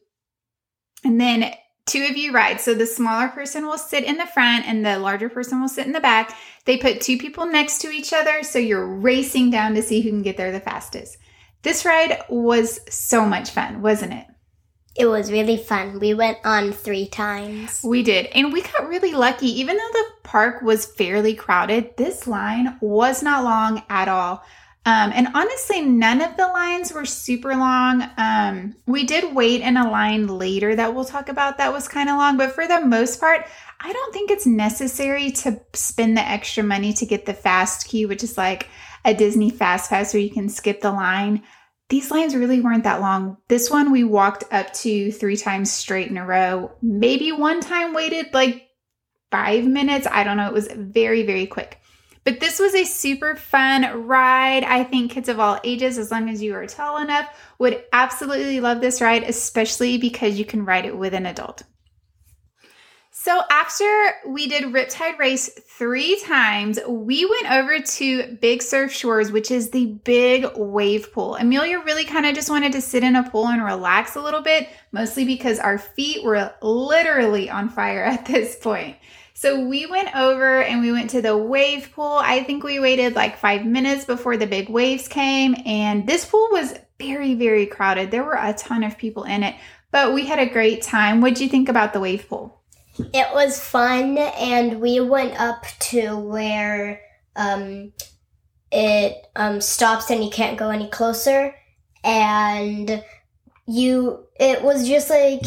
and 1.04 1.20
then 1.20 1.54
two 1.86 2.06
of 2.10 2.18
you 2.18 2.32
ride. 2.32 2.60
So 2.60 2.74
the 2.74 2.86
smaller 2.86 3.28
person 3.28 3.66
will 3.66 3.78
sit 3.78 4.04
in 4.04 4.18
the 4.18 4.26
front 4.26 4.68
and 4.68 4.86
the 4.86 4.98
larger 5.00 5.30
person 5.30 5.62
will 5.62 5.70
sit 5.70 5.86
in 5.86 5.94
the 5.94 6.00
back. 6.00 6.36
They 6.66 6.78
put 6.78 7.02
two 7.02 7.18
people 7.18 7.46
next 7.46 7.80
to 7.82 7.90
each 7.90 8.12
other. 8.12 8.44
So 8.44 8.60
you're 8.60 8.88
racing 8.88 9.52
down 9.52 9.76
to 9.76 9.82
see 9.82 10.02
who 10.02 10.10
can 10.10 10.24
get 10.24 10.38
there 10.38 10.52
the 10.52 10.60
fastest. 10.60 11.18
This 11.62 11.86
ride 11.86 12.22
was 12.30 12.80
so 12.94 13.26
much 13.26 13.52
fun, 13.52 13.82
wasn't 13.82 14.14
it? 14.14 14.26
It 14.96 15.08
was 15.08 15.32
really 15.32 15.58
fun. 15.58 16.00
We 16.00 16.14
went 16.14 16.38
on 16.46 16.72
three 16.72 17.08
times. 17.08 17.82
We 17.84 18.02
did. 18.02 18.28
And 18.28 18.54
we 18.54 18.62
got 18.62 18.88
really 18.88 19.12
lucky. 19.12 19.48
Even 19.60 19.76
though 19.76 19.90
the 19.92 20.06
park 20.24 20.62
was 20.62 20.86
fairly 20.86 21.36
crowded, 21.36 21.98
this 21.98 22.28
line 22.28 22.78
was 22.82 23.22
not 23.22 23.44
long 23.44 23.84
at 23.90 24.08
all. 24.08 24.44
Um, 24.88 25.12
and 25.16 25.30
honestly, 25.34 25.82
none 25.82 26.22
of 26.22 26.38
the 26.38 26.46
lines 26.46 26.94
were 26.94 27.06
super 27.06 27.56
long. 27.56 28.08
Um, 28.18 28.76
we 28.86 29.04
did 29.04 29.34
wait 29.34 29.62
in 29.62 29.78
a 29.78 29.90
line 29.90 30.28
later 30.28 30.76
that 30.76 30.94
we'll 30.94 31.06
talk 31.06 31.28
about 31.28 31.58
that 31.58 31.74
was 31.74 31.88
kind 31.88 32.08
of 32.08 32.18
long, 32.18 32.38
but 32.38 32.52
for 32.52 32.68
the 32.68 32.86
most 32.86 33.20
part, 33.20 33.48
I 33.80 33.92
don't 33.92 34.14
think 34.14 34.30
it's 34.30 34.46
necessary 34.46 35.32
to 35.32 35.60
spend 35.74 36.16
the 36.16 36.28
extra 36.28 36.64
money 36.64 36.94
to 36.94 37.06
get 37.06 37.26
the 37.26 37.34
fast 37.34 37.88
queue, 37.88 38.08
which 38.08 38.24
is 38.24 38.38
like 38.38 38.70
a 39.04 39.16
Disney 39.16 39.50
fast 39.50 39.90
pass 39.90 40.14
where 40.14 40.22
you 40.22 40.30
can 40.30 40.50
skip 40.50 40.82
the 40.82 40.92
line. 40.92 41.42
These 41.90 42.12
lines 42.12 42.36
really 42.36 42.62
weren't 42.62 42.84
that 42.84 43.02
long. 43.02 43.38
This 43.48 43.72
one 43.72 43.92
we 43.92 44.04
walked 44.04 44.44
up 44.52 44.72
to 44.74 45.12
three 45.12 45.38
times 45.38 45.72
straight 45.72 46.10
in 46.10 46.18
a 46.18 46.26
row. 46.26 46.72
Maybe 46.84 47.32
one 47.32 47.60
time 47.60 47.94
waited 47.94 48.34
like 48.34 48.70
five 49.32 49.66
minutes. 49.66 50.08
I 50.10 50.24
don't 50.24 50.38
know. 50.38 50.48
It 50.48 50.54
was 50.54 50.68
very, 50.72 51.24
very 51.24 51.48
quick. 51.48 51.80
But 52.26 52.40
this 52.40 52.58
was 52.58 52.74
a 52.74 52.86
super 52.86 53.36
fun 53.36 54.08
ride. 54.08 54.64
I 54.64 54.84
think 54.84 55.12
kids 55.12 55.30
of 55.30 55.40
all 55.40 55.60
ages, 55.64 56.00
as 56.00 56.10
long 56.10 56.28
as 56.28 56.42
you 56.42 56.56
are 56.56 56.66
tall 56.66 56.98
enough, 56.98 57.30
would 57.60 57.84
absolutely 57.94 58.60
love 58.60 58.82
this 58.82 59.00
ride, 59.00 59.24
especially 59.24 60.00
because 60.00 60.38
you 60.38 60.44
can 60.44 60.66
ride 60.66 60.86
it 60.86 60.98
with 60.98 61.14
an 61.14 61.28
adult. 61.28 61.62
So 63.26 63.42
after 63.50 64.14
we 64.28 64.48
did 64.48 64.66
Riptide 64.66 65.18
Race 65.18 65.50
three 65.50 66.20
times, 66.20 66.78
we 66.88 67.26
went 67.26 67.52
over 67.52 67.80
to 67.80 68.38
Big 68.40 68.62
Surf 68.62 68.94
Shores, 68.94 69.32
which 69.32 69.50
is 69.50 69.72
the 69.72 69.88
big 69.88 70.46
wave 70.56 71.12
pool. 71.12 71.36
Amelia 71.36 71.80
really 71.80 72.06
kind 72.06 72.28
of 72.28 72.36
just 72.36 72.52
wanted 72.52 72.74
to 72.74 72.82
sit 72.82 73.04
in 73.04 73.16
a 73.16 73.28
pool 73.28 73.48
and 73.48 73.66
relax 73.66 74.16
a 74.16 74.22
little 74.22 74.44
bit, 74.44 74.70
mostly 74.92 75.26
because 75.26 75.58
our 75.58 75.80
feet 75.80 76.24
were 76.24 76.54
literally 76.62 77.50
on 77.50 77.68
fire 77.68 78.04
at 78.04 78.28
this 78.28 78.58
point. 78.58 78.96
So 79.34 79.60
we 79.60 79.88
went 79.88 80.16
over 80.16 80.62
and 80.62 80.82
we 80.82 80.92
went 80.92 81.10
to 81.10 81.22
the 81.24 81.36
wave 81.36 81.94
pool. 81.96 82.20
I 82.22 82.44
think 82.44 82.64
we 82.64 82.80
waited 82.80 83.16
like 83.16 83.40
five 83.40 83.66
minutes 83.66 84.06
before 84.06 84.38
the 84.38 84.46
big 84.46 84.70
waves 84.70 85.08
came. 85.08 85.56
And 85.66 86.06
this 86.06 86.28
pool 86.28 86.48
was 86.52 86.76
very, 87.00 87.34
very 87.34 87.66
crowded. 87.66 88.12
There 88.12 88.24
were 88.24 88.38
a 88.40 88.54
ton 88.54 88.84
of 88.84 89.00
people 89.00 89.24
in 89.24 89.42
it, 89.42 89.56
but 89.90 90.14
we 90.14 90.28
had 90.28 90.38
a 90.38 90.46
great 90.46 90.84
time. 90.84 91.22
What'd 91.22 91.40
you 91.40 91.50
think 91.50 91.70
about 91.70 91.92
the 91.92 92.00
wave 92.00 92.30
pool? 92.30 92.62
It 92.98 93.34
was 93.34 93.60
fun, 93.60 94.18
and 94.18 94.82
we 94.82 95.00
went 95.00 95.40
up 95.40 95.66
to 95.92 96.18
where 96.18 97.02
um, 97.36 97.92
it 98.72 99.28
um, 99.36 99.62
stops 99.62 100.10
and 100.10 100.24
you 100.24 100.30
can't 100.30 100.58
go 100.58 100.70
any 100.70 100.88
closer. 100.90 101.56
And 102.04 103.04
you, 103.68 104.28
it 104.40 104.62
was 104.62 104.88
just 104.88 105.10
like, 105.10 105.44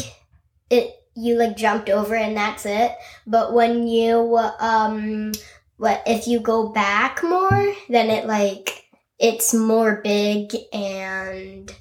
it 0.69 0.95
you 1.19 1.35
like 1.35 1.57
jumped 1.57 1.89
over 1.89 2.15
and 2.15 2.35
that's 2.35 2.65
it. 2.65 2.95
But 3.27 3.53
when 3.53 3.87
you 3.87 4.37
um 4.59 5.31
what 5.77 6.03
if 6.05 6.27
you 6.27 6.39
go 6.39 6.69
back 6.69 7.23
more, 7.23 7.73
then 7.89 8.09
it 8.09 8.25
like 8.25 8.85
it's 9.17 9.53
more 9.53 10.01
big 10.03 10.53
and 10.71 11.73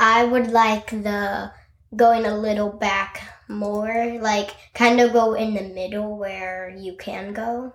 I 0.00 0.24
would 0.24 0.48
like 0.50 0.90
the 0.90 1.52
going 1.94 2.26
a 2.26 2.36
little 2.36 2.70
back 2.70 3.22
more, 3.52 4.18
like 4.20 4.50
kind 4.74 5.00
of 5.00 5.12
go 5.12 5.34
in 5.34 5.54
the 5.54 5.62
middle 5.62 6.18
where 6.18 6.74
you 6.76 6.96
can 6.96 7.32
go. 7.32 7.74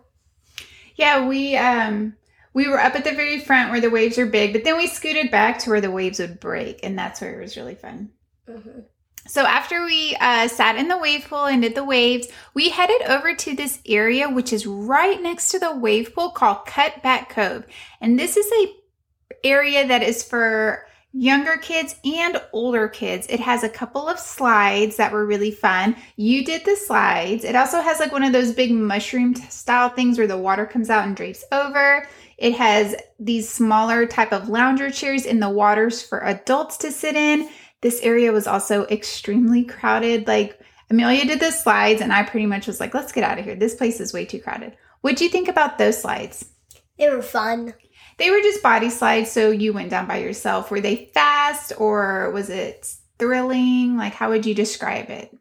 Yeah, 0.95 1.27
we 1.27 1.55
um 1.57 2.15
we 2.53 2.67
were 2.67 2.79
up 2.79 2.95
at 2.95 3.03
the 3.03 3.11
very 3.11 3.39
front 3.39 3.69
where 3.69 3.81
the 3.81 3.89
waves 3.89 4.17
are 4.17 4.25
big, 4.25 4.53
but 4.53 4.63
then 4.63 4.77
we 4.77 4.87
scooted 4.87 5.29
back 5.29 5.59
to 5.59 5.69
where 5.69 5.81
the 5.81 5.91
waves 5.91 6.19
would 6.19 6.39
break, 6.39 6.79
and 6.83 6.97
that's 6.97 7.21
where 7.21 7.39
it 7.39 7.43
was 7.43 7.55
really 7.55 7.75
fun. 7.75 8.09
Mm-hmm. 8.49 8.79
So 9.27 9.45
after 9.45 9.83
we 9.83 10.15
uh, 10.19 10.47
sat 10.47 10.77
in 10.77 10.87
the 10.87 10.97
wave 10.97 11.27
pool 11.29 11.45
and 11.45 11.61
did 11.61 11.75
the 11.75 11.83
waves, 11.83 12.29
we 12.53 12.69
headed 12.69 13.01
over 13.03 13.35
to 13.35 13.55
this 13.55 13.79
area, 13.85 14.29
which 14.29 14.53
is 14.53 14.65
right 14.65 15.21
next 15.21 15.49
to 15.49 15.59
the 15.59 15.75
wave 15.75 16.15
pool 16.15 16.29
called 16.29 16.65
Cutback 16.65 17.29
Cove. 17.29 17.65
And 17.99 18.17
this 18.17 18.37
is 18.37 18.49
a 18.51 18.73
area 19.43 19.85
that 19.85 20.01
is 20.01 20.23
for 20.23 20.86
younger 21.13 21.57
kids 21.57 21.95
and 22.05 22.41
older 22.53 22.87
kids. 22.87 23.27
It 23.27 23.39
has 23.39 23.63
a 23.63 23.69
couple 23.69 24.07
of 24.07 24.19
slides 24.19 24.97
that 24.97 25.11
were 25.11 25.25
really 25.25 25.51
fun. 25.51 25.95
You 26.15 26.43
did 26.43 26.65
the 26.65 26.75
slides. 26.75 27.43
It 27.43 27.55
also 27.55 27.81
has 27.81 27.99
like 27.99 28.11
one 28.11 28.23
of 28.23 28.33
those 28.33 28.53
big 28.53 28.71
mushroom 28.71 29.35
style 29.35 29.89
things 29.89 30.17
where 30.17 30.27
the 30.27 30.37
water 30.37 30.65
comes 30.65 30.89
out 30.89 31.07
and 31.07 31.15
drapes 31.15 31.43
over. 31.51 32.07
It 32.37 32.53
has 32.53 32.95
these 33.19 33.49
smaller 33.49 34.05
type 34.05 34.31
of 34.31 34.49
lounger 34.49 34.91
chairs 34.91 35.25
in 35.25 35.39
the 35.39 35.49
waters 35.49 36.03
for 36.03 36.23
adults 36.23 36.77
to 36.77 36.91
sit 36.91 37.15
in. 37.15 37.49
This 37.81 37.99
area 38.01 38.31
was 38.31 38.47
also 38.47 38.85
extremely 38.87 39.63
crowded. 39.63 40.27
Like 40.27 40.59
Amelia 40.89 41.25
did 41.25 41.39
the 41.39 41.51
slides 41.51 42.01
and 42.01 42.13
I 42.13 42.23
pretty 42.23 42.45
much 42.45 42.67
was 42.67 42.79
like, 42.79 42.93
let's 42.93 43.11
get 43.11 43.23
out 43.23 43.39
of 43.39 43.45
here. 43.45 43.55
This 43.55 43.75
place 43.75 43.99
is 43.99 44.13
way 44.13 44.25
too 44.25 44.39
crowded. 44.39 44.75
What'd 45.01 45.21
you 45.21 45.29
think 45.29 45.47
about 45.47 45.77
those 45.77 46.01
slides? 46.01 46.45
They 46.97 47.09
were 47.09 47.21
fun. 47.21 47.73
They 48.17 48.31
were 48.31 48.41
just 48.41 48.63
body 48.63 48.89
slides, 48.89 49.31
so 49.31 49.51
you 49.51 49.73
went 49.73 49.91
down 49.91 50.07
by 50.07 50.17
yourself. 50.17 50.71
Were 50.71 50.81
they 50.81 51.11
fast 51.13 51.73
or 51.77 52.31
was 52.31 52.49
it 52.49 52.91
thrilling? 53.19 53.97
Like, 53.97 54.13
how 54.13 54.29
would 54.29 54.45
you 54.45 54.55
describe 54.55 55.09
it? 55.09 55.35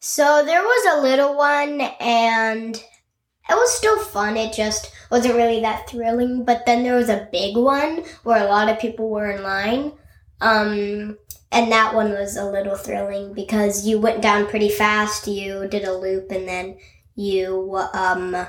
So 0.00 0.42
there 0.44 0.62
was 0.62 0.96
a 0.96 1.02
little 1.02 1.36
one 1.36 1.80
and 2.00 2.74
it 2.74 3.54
was 3.54 3.76
still 3.76 3.98
fun. 3.98 4.36
It 4.36 4.54
just 4.54 4.92
wasn't 5.10 5.34
really 5.34 5.60
that 5.60 5.88
thrilling. 5.88 6.44
But 6.44 6.64
then 6.64 6.82
there 6.82 6.96
was 6.96 7.08
a 7.08 7.28
big 7.30 7.56
one 7.56 8.04
where 8.22 8.42
a 8.42 8.48
lot 8.48 8.68
of 8.68 8.80
people 8.80 9.10
were 9.10 9.30
in 9.30 9.42
line. 9.42 9.92
Um, 10.40 11.18
and 11.52 11.70
that 11.70 11.94
one 11.94 12.10
was 12.12 12.36
a 12.36 12.44
little 12.44 12.76
thrilling 12.76 13.34
because 13.34 13.86
you 13.86 14.00
went 14.00 14.22
down 14.22 14.46
pretty 14.46 14.70
fast. 14.70 15.28
You 15.28 15.68
did 15.68 15.84
a 15.84 15.92
loop 15.92 16.30
and 16.30 16.48
then 16.48 16.78
you 17.14 17.76
um, 17.92 18.46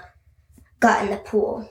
got 0.80 1.04
in 1.04 1.12
the 1.12 1.18
pool. 1.18 1.70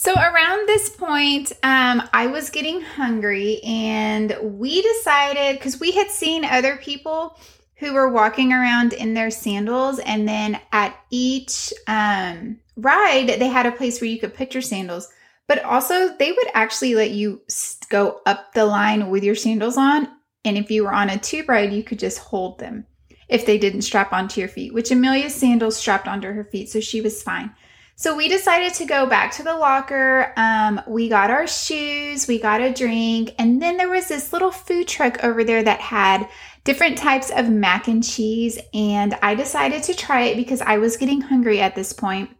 So 0.00 0.14
around 0.14 0.66
this 0.66 0.88
point, 0.88 1.52
um, 1.62 2.08
I 2.14 2.26
was 2.26 2.48
getting 2.48 2.80
hungry, 2.80 3.60
and 3.62 4.34
we 4.40 4.80
decided 4.80 5.58
because 5.58 5.78
we 5.78 5.92
had 5.92 6.08
seen 6.08 6.42
other 6.42 6.78
people 6.78 7.38
who 7.74 7.92
were 7.92 8.08
walking 8.08 8.50
around 8.50 8.94
in 8.94 9.12
their 9.12 9.30
sandals, 9.30 9.98
and 9.98 10.26
then 10.26 10.58
at 10.72 10.98
each 11.10 11.70
um, 11.86 12.58
ride, 12.78 13.28
they 13.38 13.48
had 13.48 13.66
a 13.66 13.72
place 13.72 14.00
where 14.00 14.08
you 14.08 14.18
could 14.18 14.32
put 14.32 14.54
your 14.54 14.62
sandals. 14.62 15.06
But 15.46 15.62
also, 15.64 16.16
they 16.16 16.32
would 16.32 16.48
actually 16.54 16.94
let 16.94 17.10
you 17.10 17.42
go 17.90 18.22
up 18.24 18.54
the 18.54 18.64
line 18.64 19.10
with 19.10 19.22
your 19.22 19.34
sandals 19.34 19.76
on, 19.76 20.08
and 20.46 20.56
if 20.56 20.70
you 20.70 20.84
were 20.84 20.94
on 20.94 21.10
a 21.10 21.18
tube 21.18 21.50
ride, 21.50 21.74
you 21.74 21.84
could 21.84 21.98
just 21.98 22.20
hold 22.20 22.58
them 22.58 22.86
if 23.28 23.44
they 23.44 23.58
didn't 23.58 23.82
strap 23.82 24.14
onto 24.14 24.40
your 24.40 24.48
feet. 24.48 24.72
Which 24.72 24.90
Amelia's 24.90 25.34
sandals 25.34 25.76
strapped 25.76 26.08
onto 26.08 26.32
her 26.32 26.44
feet, 26.44 26.70
so 26.70 26.80
she 26.80 27.02
was 27.02 27.22
fine. 27.22 27.54
So 28.00 28.16
we 28.16 28.28
decided 28.28 28.72
to 28.76 28.86
go 28.86 29.04
back 29.04 29.30
to 29.32 29.42
the 29.42 29.54
locker. 29.54 30.32
Um, 30.38 30.80
we 30.86 31.10
got 31.10 31.28
our 31.28 31.46
shoes, 31.46 32.26
we 32.26 32.38
got 32.38 32.62
a 32.62 32.72
drink, 32.72 33.34
and 33.38 33.60
then 33.60 33.76
there 33.76 33.90
was 33.90 34.08
this 34.08 34.32
little 34.32 34.50
food 34.50 34.88
truck 34.88 35.22
over 35.22 35.44
there 35.44 35.62
that 35.62 35.80
had 35.80 36.26
different 36.64 36.96
types 36.96 37.30
of 37.30 37.50
mac 37.50 37.88
and 37.88 38.02
cheese. 38.02 38.58
And 38.72 39.12
I 39.20 39.34
decided 39.34 39.82
to 39.82 39.94
try 39.94 40.22
it 40.22 40.36
because 40.36 40.62
I 40.62 40.78
was 40.78 40.96
getting 40.96 41.20
hungry 41.20 41.60
at 41.60 41.74
this 41.74 41.92
point. 41.92 42.30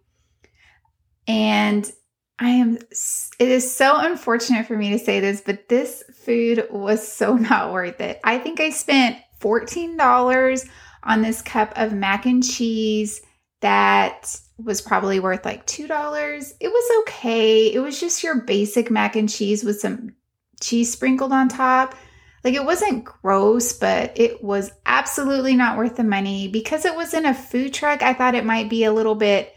And 1.28 1.92
I 2.38 2.48
am, 2.48 2.76
it 2.76 3.48
is 3.48 3.70
so 3.70 3.98
unfortunate 3.98 4.64
for 4.64 4.78
me 4.78 4.92
to 4.92 4.98
say 4.98 5.20
this, 5.20 5.42
but 5.42 5.68
this 5.68 6.02
food 6.24 6.68
was 6.70 7.06
so 7.06 7.34
not 7.36 7.70
worth 7.70 8.00
it. 8.00 8.18
I 8.24 8.38
think 8.38 8.60
I 8.60 8.70
spent 8.70 9.18
$14 9.42 10.70
on 11.02 11.20
this 11.20 11.42
cup 11.42 11.74
of 11.76 11.92
mac 11.92 12.24
and 12.24 12.42
cheese 12.42 13.20
that 13.60 14.40
was 14.58 14.80
probably 14.80 15.20
worth 15.20 15.44
like 15.44 15.66
$2. 15.66 16.52
It 16.60 16.68
was 16.68 17.02
okay. 17.02 17.72
It 17.72 17.80
was 17.80 18.00
just 18.00 18.22
your 18.22 18.42
basic 18.42 18.90
mac 18.90 19.16
and 19.16 19.28
cheese 19.28 19.64
with 19.64 19.80
some 19.80 20.14
cheese 20.60 20.92
sprinkled 20.92 21.32
on 21.32 21.48
top. 21.48 21.94
Like 22.42 22.54
it 22.54 22.64
wasn't 22.64 23.04
gross, 23.04 23.72
but 23.74 24.18
it 24.18 24.42
was 24.42 24.72
absolutely 24.86 25.54
not 25.56 25.76
worth 25.76 25.96
the 25.96 26.04
money. 26.04 26.48
Because 26.48 26.84
it 26.84 26.94
was 26.94 27.12
in 27.12 27.26
a 27.26 27.34
food 27.34 27.74
truck, 27.74 28.02
I 28.02 28.14
thought 28.14 28.34
it 28.34 28.46
might 28.46 28.70
be 28.70 28.84
a 28.84 28.92
little 28.92 29.14
bit, 29.14 29.54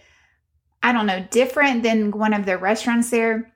I 0.82 0.92
don't 0.92 1.06
know, 1.06 1.26
different 1.32 1.84
than 1.84 2.12
one 2.12 2.34
of 2.34 2.46
the 2.46 2.58
restaurants 2.58 3.10
there. 3.10 3.54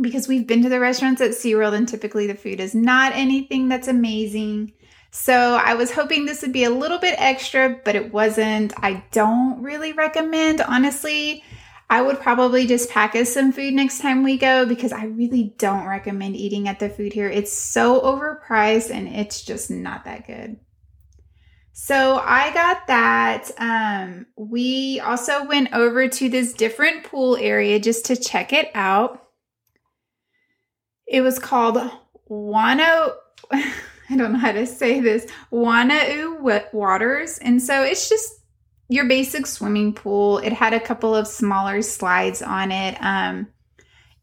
Because 0.00 0.28
we've 0.28 0.46
been 0.46 0.62
to 0.62 0.68
the 0.68 0.80
restaurants 0.80 1.20
at 1.20 1.30
SeaWorld 1.30 1.74
and 1.74 1.88
typically 1.88 2.26
the 2.26 2.34
food 2.34 2.60
is 2.60 2.74
not 2.74 3.12
anything 3.14 3.68
that's 3.68 3.88
amazing. 3.88 4.72
So 5.14 5.60
I 5.62 5.74
was 5.74 5.92
hoping 5.92 6.24
this 6.24 6.40
would 6.40 6.54
be 6.54 6.64
a 6.64 6.70
little 6.70 6.98
bit 6.98 7.14
extra, 7.18 7.78
but 7.84 7.94
it 7.94 8.14
wasn't. 8.14 8.72
I 8.78 9.04
don't 9.12 9.62
really 9.62 9.92
recommend, 9.92 10.62
honestly. 10.62 11.44
I 11.90 12.00
would 12.00 12.18
probably 12.18 12.66
just 12.66 12.88
pack 12.88 13.14
us 13.14 13.34
some 13.34 13.52
food 13.52 13.74
next 13.74 14.00
time 14.00 14.22
we 14.22 14.38
go 14.38 14.64
because 14.64 14.90
I 14.90 15.04
really 15.04 15.54
don't 15.58 15.86
recommend 15.86 16.36
eating 16.36 16.66
at 16.66 16.78
the 16.78 16.88
food 16.88 17.12
here. 17.12 17.28
It's 17.28 17.52
so 17.52 18.00
overpriced 18.00 18.90
and 18.90 19.06
it's 19.06 19.42
just 19.42 19.70
not 19.70 20.06
that 20.06 20.26
good. 20.26 20.58
So 21.74 22.18
I 22.24 22.50
got 22.54 22.86
that. 22.86 23.50
Um, 23.58 24.26
we 24.36 24.98
also 25.00 25.44
went 25.44 25.74
over 25.74 26.08
to 26.08 26.28
this 26.30 26.54
different 26.54 27.04
pool 27.04 27.36
area 27.36 27.78
just 27.78 28.06
to 28.06 28.16
check 28.16 28.54
it 28.54 28.70
out. 28.74 29.28
It 31.06 31.20
was 31.20 31.38
called 31.38 31.78
Wano. 32.30 33.12
I 34.12 34.16
don't 34.16 34.32
know 34.32 34.38
how 34.38 34.52
to 34.52 34.66
say 34.66 35.00
this, 35.00 35.26
Wanau 35.50 36.72
Waters. 36.74 37.38
And 37.38 37.62
so 37.62 37.82
it's 37.82 38.10
just 38.10 38.40
your 38.88 39.06
basic 39.06 39.46
swimming 39.46 39.94
pool. 39.94 40.36
It 40.38 40.52
had 40.52 40.74
a 40.74 40.80
couple 40.80 41.14
of 41.14 41.26
smaller 41.26 41.80
slides 41.80 42.42
on 42.42 42.70
it. 42.70 42.98
Um, 43.00 43.48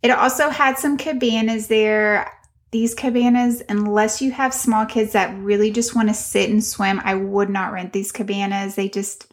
it 0.04 0.12
also 0.12 0.52
had 0.52 0.78
some 0.78 0.96
cabanas 0.96 1.68
there. 1.68 2.32
These 2.72 2.94
cabanas, 2.94 3.64
unless 3.68 4.22
you 4.22 4.32
have 4.32 4.54
small 4.54 4.86
kids 4.86 5.14
that 5.14 5.36
really 5.40 5.72
just 5.72 5.96
want 5.96 6.10
to 6.10 6.14
sit 6.14 6.52
and 6.52 6.64
swim, 6.64 7.02
I 7.04 7.16
would 7.16 7.50
not 7.50 7.74
rent 7.74 7.92
these 7.92 8.12
cabanas. 8.12 8.76
They 8.76 8.90
just, 8.90 9.26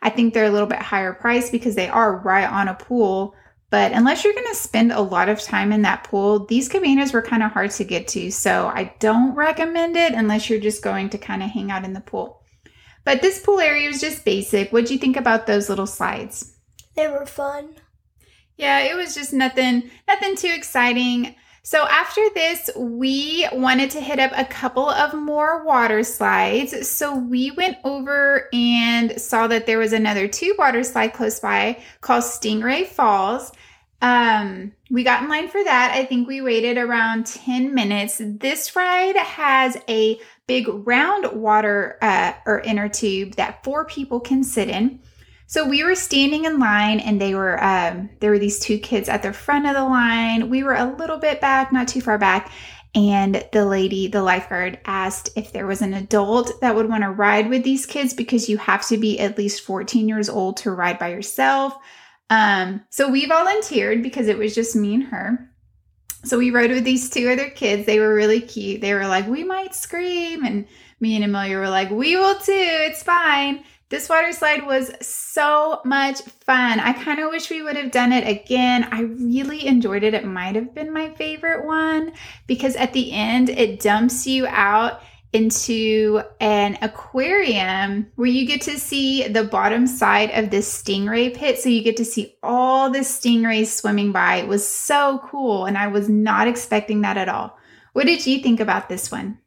I 0.00 0.08
think 0.08 0.32
they're 0.32 0.46
a 0.46 0.50
little 0.50 0.66
bit 0.66 0.78
higher 0.78 1.12
price 1.12 1.50
because 1.50 1.74
they 1.74 1.88
are 1.88 2.16
right 2.16 2.50
on 2.50 2.68
a 2.68 2.74
pool. 2.74 3.34
But 3.70 3.92
unless 3.92 4.24
you're 4.24 4.32
going 4.32 4.48
to 4.48 4.54
spend 4.54 4.92
a 4.92 5.00
lot 5.00 5.28
of 5.28 5.42
time 5.42 5.72
in 5.72 5.82
that 5.82 6.04
pool, 6.04 6.46
these 6.46 6.68
cabanas 6.68 7.12
were 7.12 7.20
kind 7.20 7.42
of 7.42 7.52
hard 7.52 7.70
to 7.72 7.84
get 7.84 8.08
to. 8.08 8.30
So 8.30 8.66
I 8.66 8.94
don't 8.98 9.34
recommend 9.34 9.96
it 9.96 10.14
unless 10.14 10.48
you're 10.48 10.60
just 10.60 10.82
going 10.82 11.10
to 11.10 11.18
kind 11.18 11.42
of 11.42 11.50
hang 11.50 11.70
out 11.70 11.84
in 11.84 11.92
the 11.92 12.00
pool. 12.00 12.42
But 13.04 13.20
this 13.20 13.40
pool 13.40 13.60
area 13.60 13.88
was 13.88 14.00
just 14.00 14.24
basic. 14.24 14.72
What 14.72 14.86
do 14.86 14.94
you 14.94 14.98
think 14.98 15.16
about 15.16 15.46
those 15.46 15.68
little 15.68 15.86
slides? 15.86 16.54
They 16.96 17.08
were 17.08 17.26
fun. 17.26 17.74
Yeah, 18.56 18.80
it 18.80 18.96
was 18.96 19.14
just 19.14 19.32
nothing 19.32 19.90
nothing 20.06 20.34
too 20.34 20.52
exciting. 20.54 21.36
So 21.68 21.86
after 21.86 22.22
this, 22.34 22.70
we 22.74 23.46
wanted 23.52 23.90
to 23.90 24.00
hit 24.00 24.18
up 24.18 24.32
a 24.34 24.46
couple 24.46 24.88
of 24.88 25.12
more 25.12 25.62
water 25.64 26.02
slides. 26.02 26.88
So 26.88 27.14
we 27.14 27.50
went 27.50 27.76
over 27.84 28.48
and 28.54 29.20
saw 29.20 29.48
that 29.48 29.66
there 29.66 29.76
was 29.76 29.92
another 29.92 30.28
two 30.28 30.54
water 30.58 30.82
slide 30.82 31.12
close 31.12 31.40
by 31.40 31.82
called 32.00 32.24
Stingray 32.24 32.86
Falls. 32.86 33.52
Um, 34.00 34.72
we 34.90 35.04
got 35.04 35.24
in 35.24 35.28
line 35.28 35.48
for 35.48 35.62
that. 35.62 35.92
I 35.94 36.06
think 36.06 36.26
we 36.26 36.40
waited 36.40 36.78
around 36.78 37.26
10 37.26 37.74
minutes. 37.74 38.18
This 38.18 38.74
ride 38.74 39.16
has 39.16 39.76
a 39.90 40.18
big 40.46 40.68
round 40.86 41.38
water 41.38 41.98
uh, 42.00 42.32
or 42.46 42.60
inner 42.60 42.88
tube 42.88 43.34
that 43.34 43.62
four 43.62 43.84
people 43.84 44.20
can 44.20 44.42
sit 44.42 44.70
in. 44.70 45.00
So 45.48 45.66
we 45.66 45.82
were 45.82 45.94
standing 45.94 46.44
in 46.44 46.58
line, 46.58 47.00
and 47.00 47.18
they 47.18 47.34
were 47.34 47.62
um, 47.64 48.10
there 48.20 48.30
were 48.30 48.38
these 48.38 48.60
two 48.60 48.78
kids 48.78 49.08
at 49.08 49.22
the 49.22 49.32
front 49.32 49.66
of 49.66 49.74
the 49.74 49.82
line. 49.82 50.50
We 50.50 50.62
were 50.62 50.74
a 50.74 50.94
little 50.94 51.16
bit 51.16 51.40
back, 51.40 51.72
not 51.72 51.88
too 51.88 52.02
far 52.02 52.18
back, 52.18 52.52
and 52.94 53.42
the 53.52 53.64
lady, 53.64 54.08
the 54.08 54.22
lifeguard, 54.22 54.78
asked 54.84 55.30
if 55.36 55.50
there 55.50 55.66
was 55.66 55.80
an 55.80 55.94
adult 55.94 56.60
that 56.60 56.76
would 56.76 56.90
want 56.90 57.02
to 57.02 57.10
ride 57.10 57.48
with 57.48 57.64
these 57.64 57.86
kids 57.86 58.12
because 58.12 58.50
you 58.50 58.58
have 58.58 58.86
to 58.88 58.98
be 58.98 59.18
at 59.18 59.38
least 59.38 59.62
14 59.62 60.06
years 60.06 60.28
old 60.28 60.58
to 60.58 60.70
ride 60.70 60.98
by 60.98 61.08
yourself. 61.08 61.74
Um, 62.28 62.84
so 62.90 63.08
we 63.08 63.24
volunteered 63.24 64.02
because 64.02 64.28
it 64.28 64.36
was 64.36 64.54
just 64.54 64.76
me 64.76 64.96
and 64.96 65.04
her. 65.04 65.50
So 66.24 66.36
we 66.36 66.50
rode 66.50 66.72
with 66.72 66.84
these 66.84 67.08
two 67.08 67.30
other 67.30 67.48
kids. 67.48 67.86
They 67.86 68.00
were 68.00 68.14
really 68.14 68.42
cute. 68.42 68.82
They 68.82 68.92
were 68.92 69.06
like, 69.06 69.26
"We 69.26 69.44
might 69.44 69.74
scream," 69.74 70.44
and 70.44 70.66
me 71.00 71.16
and 71.16 71.24
Amelia 71.24 71.56
were 71.56 71.70
like, 71.70 71.90
"We 71.90 72.16
will 72.16 72.34
too. 72.34 72.52
It's 72.52 73.02
fine." 73.02 73.64
This 73.90 74.08
water 74.10 74.32
slide 74.32 74.66
was 74.66 74.92
so 75.00 75.80
much 75.82 76.20
fun. 76.20 76.78
I 76.78 76.92
kind 76.92 77.20
of 77.20 77.30
wish 77.30 77.48
we 77.48 77.62
would 77.62 77.76
have 77.76 77.90
done 77.90 78.12
it 78.12 78.28
again. 78.28 78.86
I 78.90 79.00
really 79.00 79.66
enjoyed 79.66 80.02
it. 80.02 80.12
It 80.12 80.26
might 80.26 80.56
have 80.56 80.74
been 80.74 80.92
my 80.92 81.14
favorite 81.14 81.64
one 81.64 82.12
because 82.46 82.76
at 82.76 82.92
the 82.92 83.12
end, 83.12 83.48
it 83.48 83.80
dumps 83.80 84.26
you 84.26 84.46
out 84.46 85.00
into 85.32 86.22
an 86.40 86.76
aquarium 86.82 88.06
where 88.16 88.28
you 88.28 88.46
get 88.46 88.60
to 88.62 88.78
see 88.78 89.26
the 89.26 89.44
bottom 89.44 89.86
side 89.86 90.30
of 90.32 90.50
this 90.50 90.82
stingray 90.82 91.34
pit. 91.34 91.58
So 91.58 91.70
you 91.70 91.82
get 91.82 91.96
to 91.96 92.04
see 92.04 92.36
all 92.42 92.90
the 92.90 93.00
stingrays 93.00 93.68
swimming 93.68 94.12
by. 94.12 94.36
It 94.36 94.48
was 94.48 94.68
so 94.68 95.20
cool. 95.24 95.64
And 95.64 95.78
I 95.78 95.86
was 95.86 96.10
not 96.10 96.46
expecting 96.46 97.00
that 97.02 97.16
at 97.16 97.30
all. 97.30 97.56
What 97.94 98.04
did 98.04 98.26
you 98.26 98.42
think 98.42 98.60
about 98.60 98.90
this 98.90 99.10
one? 99.10 99.38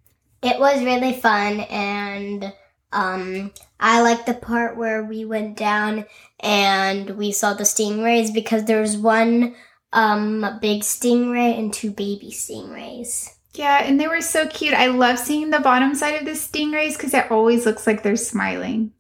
It 0.42 0.60
was 0.60 0.84
really 0.84 1.14
fun 1.14 1.60
and 1.60 2.52
um, 2.92 3.52
I 3.80 4.02
like 4.02 4.26
the 4.26 4.34
part 4.34 4.78
where 4.78 5.04
we 5.04 5.26
went 5.26 5.58
down 5.58 6.06
and 6.40 7.12
we 7.12 7.32
saw 7.32 7.54
the 7.54 7.64
stingrays 7.64 8.34
because 8.34 8.66
there 8.66 8.82
was 8.82 8.98
one 8.98 9.56
um 9.94 10.60
big 10.62 10.82
stingray 10.82 11.58
and 11.58 11.74
two 11.74 11.92
baby 11.92 12.32
stingrays. 12.32 13.36
Yeah, 13.54 13.84
and 13.84 14.00
they 14.00 14.08
were 14.08 14.22
so 14.22 14.48
cute. 14.48 14.74
I 14.74 14.88
love 14.88 15.20
seeing 15.20 15.50
the 15.50 15.60
bottom 15.60 15.94
side 15.96 16.16
of 16.16 16.26
the 16.26 16.32
stingrays 16.32 16.94
because 16.94 17.14
it 17.14 17.30
always 17.30 17.66
looks 17.66 17.86
like 17.86 18.02
they're 18.02 18.16
smiling. 18.16 18.94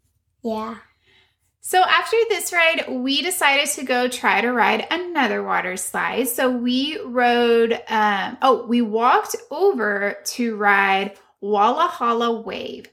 Yeah. 0.44 0.78
So 1.62 1.84
after 1.84 2.18
this 2.28 2.52
ride, 2.52 2.86
we 2.90 3.22
decided 3.22 3.68
to 3.76 3.86
go 3.86 4.08
try 4.10 4.42
to 4.42 4.52
ride 4.52 4.88
another 4.92 5.44
water 5.44 5.78
slide. 5.78 6.28
So 6.28 6.50
we 6.50 7.00
rode, 7.06 7.80
um, 7.88 8.38
oh, 8.42 8.66
we 8.66 8.82
walked 8.82 9.36
over 9.52 10.18
to 10.26 10.56
ride 10.58 11.14
Walhalla 11.42 12.44
Wave. 12.44 12.88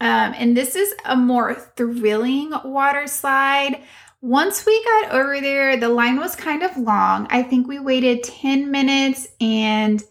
Um, 0.00 0.34
and 0.36 0.56
this 0.56 0.76
is 0.76 0.94
a 1.04 1.16
more 1.16 1.54
thrilling 1.54 2.52
water 2.64 3.06
slide. 3.06 3.82
Once 4.20 4.66
we 4.66 4.82
got 4.84 5.12
over 5.12 5.40
there, 5.40 5.76
the 5.76 5.88
line 5.88 6.18
was 6.18 6.34
kind 6.34 6.62
of 6.62 6.76
long. 6.76 7.26
I 7.30 7.42
think 7.42 7.68
we 7.68 7.78
waited 7.78 8.24
10 8.24 8.70
minutes 8.70 9.28
and 9.40 10.02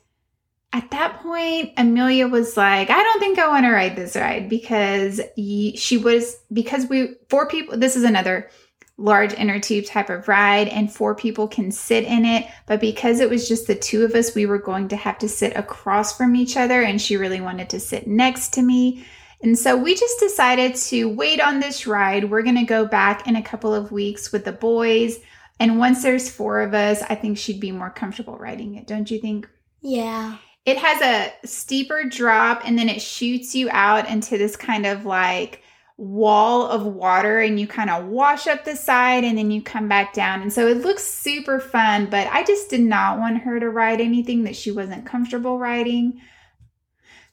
at 0.74 0.92
that 0.92 1.22
point, 1.22 1.74
Amelia 1.78 2.28
was 2.28 2.58
like, 2.58 2.90
I 2.90 3.02
don't 3.02 3.20
think 3.20 3.40
I 3.40 3.48
want 3.48 3.66
to 3.66 3.72
ride 3.72 3.96
this 3.96 4.16
ride 4.16 4.50
because 4.50 5.22
she 5.36 5.98
was, 5.98 6.38
because 6.52 6.88
we, 6.88 7.16
four 7.30 7.48
people, 7.48 7.78
this 7.78 7.96
is 7.96 8.04
another 8.04 8.50
large 8.98 9.34
inner 9.34 9.60
tube 9.60 9.86
type 9.86 10.10
of 10.10 10.28
ride, 10.28 10.68
and 10.68 10.92
four 10.92 11.16
people 11.16 11.48
can 11.48 11.72
sit 11.72 12.04
in 12.04 12.26
it. 12.26 12.48
But 12.66 12.82
because 12.82 13.20
it 13.20 13.30
was 13.30 13.48
just 13.48 13.68
the 13.68 13.76
two 13.76 14.04
of 14.04 14.14
us, 14.14 14.36
we 14.36 14.46
were 14.46 14.58
going 14.58 14.88
to 14.90 14.96
have 14.96 15.18
to 15.20 15.30
sit 15.30 15.56
across 15.56 16.18
from 16.18 16.36
each 16.36 16.58
other, 16.58 16.82
and 16.82 17.02
she 17.02 17.16
really 17.16 17.42
wanted 17.42 17.70
to 17.70 17.80
sit 17.80 18.08
next 18.08 18.54
to 18.54 18.62
me. 18.62 19.06
And 19.42 19.58
so 19.58 19.78
we 19.78 19.96
just 19.96 20.20
decided 20.20 20.76
to 20.76 21.06
wait 21.06 21.40
on 21.40 21.60
this 21.60 21.86
ride. 21.86 22.30
We're 22.30 22.42
going 22.42 22.58
to 22.58 22.64
go 22.64 22.86
back 22.86 23.28
in 23.28 23.36
a 23.36 23.44
couple 23.44 23.74
of 23.74 23.92
weeks 23.92 24.32
with 24.32 24.46
the 24.46 24.52
boys. 24.52 25.20
And 25.60 25.80
once 25.80 26.04
there's 26.04 26.30
four 26.30 26.62
of 26.62 26.74
us, 26.74 27.02
I 27.04 27.16
think 27.16 27.38
she'd 27.38 27.60
be 27.60 27.72
more 27.72 27.90
comfortable 27.90 28.38
riding 28.38 28.76
it, 28.76 28.88
don't 28.88 29.10
you 29.10 29.20
think? 29.20 29.48
Yeah. 29.82 30.38
It 30.66 30.78
has 30.78 31.02
a 31.02 31.48
steeper 31.48 32.04
drop 32.04 32.62
and 32.66 32.78
then 32.78 32.90
it 32.90 33.02
shoots 33.02 33.56
you 33.56 33.70
out 33.72 34.10
into 34.10 34.38
this 34.38 34.56
kind 34.56 34.86
of 34.86 35.06
like 35.06 35.62
wall 35.98 36.68
of 36.68 36.86
water 36.86 37.40
and 37.40 37.60
you 37.60 37.68
kind 37.68 37.90
of 37.90 38.06
wash 38.06 38.48
up 38.48 38.66
the 38.66 38.76
side 38.76 39.24
and 39.24 39.38
then 39.38 39.50
you 39.50 39.62
come 39.62 39.88
back 39.88 40.14
down. 40.14 40.42
And 40.42 40.52
so 40.54 40.68
it 40.68 40.82
looks 40.82 41.04
super 41.04 41.60
fun, 41.60 42.08
but 42.08 42.28
I 42.28 42.44
just 42.44 42.70
did 42.70 42.82
not 42.82 43.18
want 43.18 43.42
her 43.44 43.60
to 43.60 43.70
ride 43.70 44.02
anything 44.02 44.44
that 44.44 44.56
she 44.56 44.72
wasn't 44.72 45.06
comfortable 45.06 45.58
riding. 45.58 46.22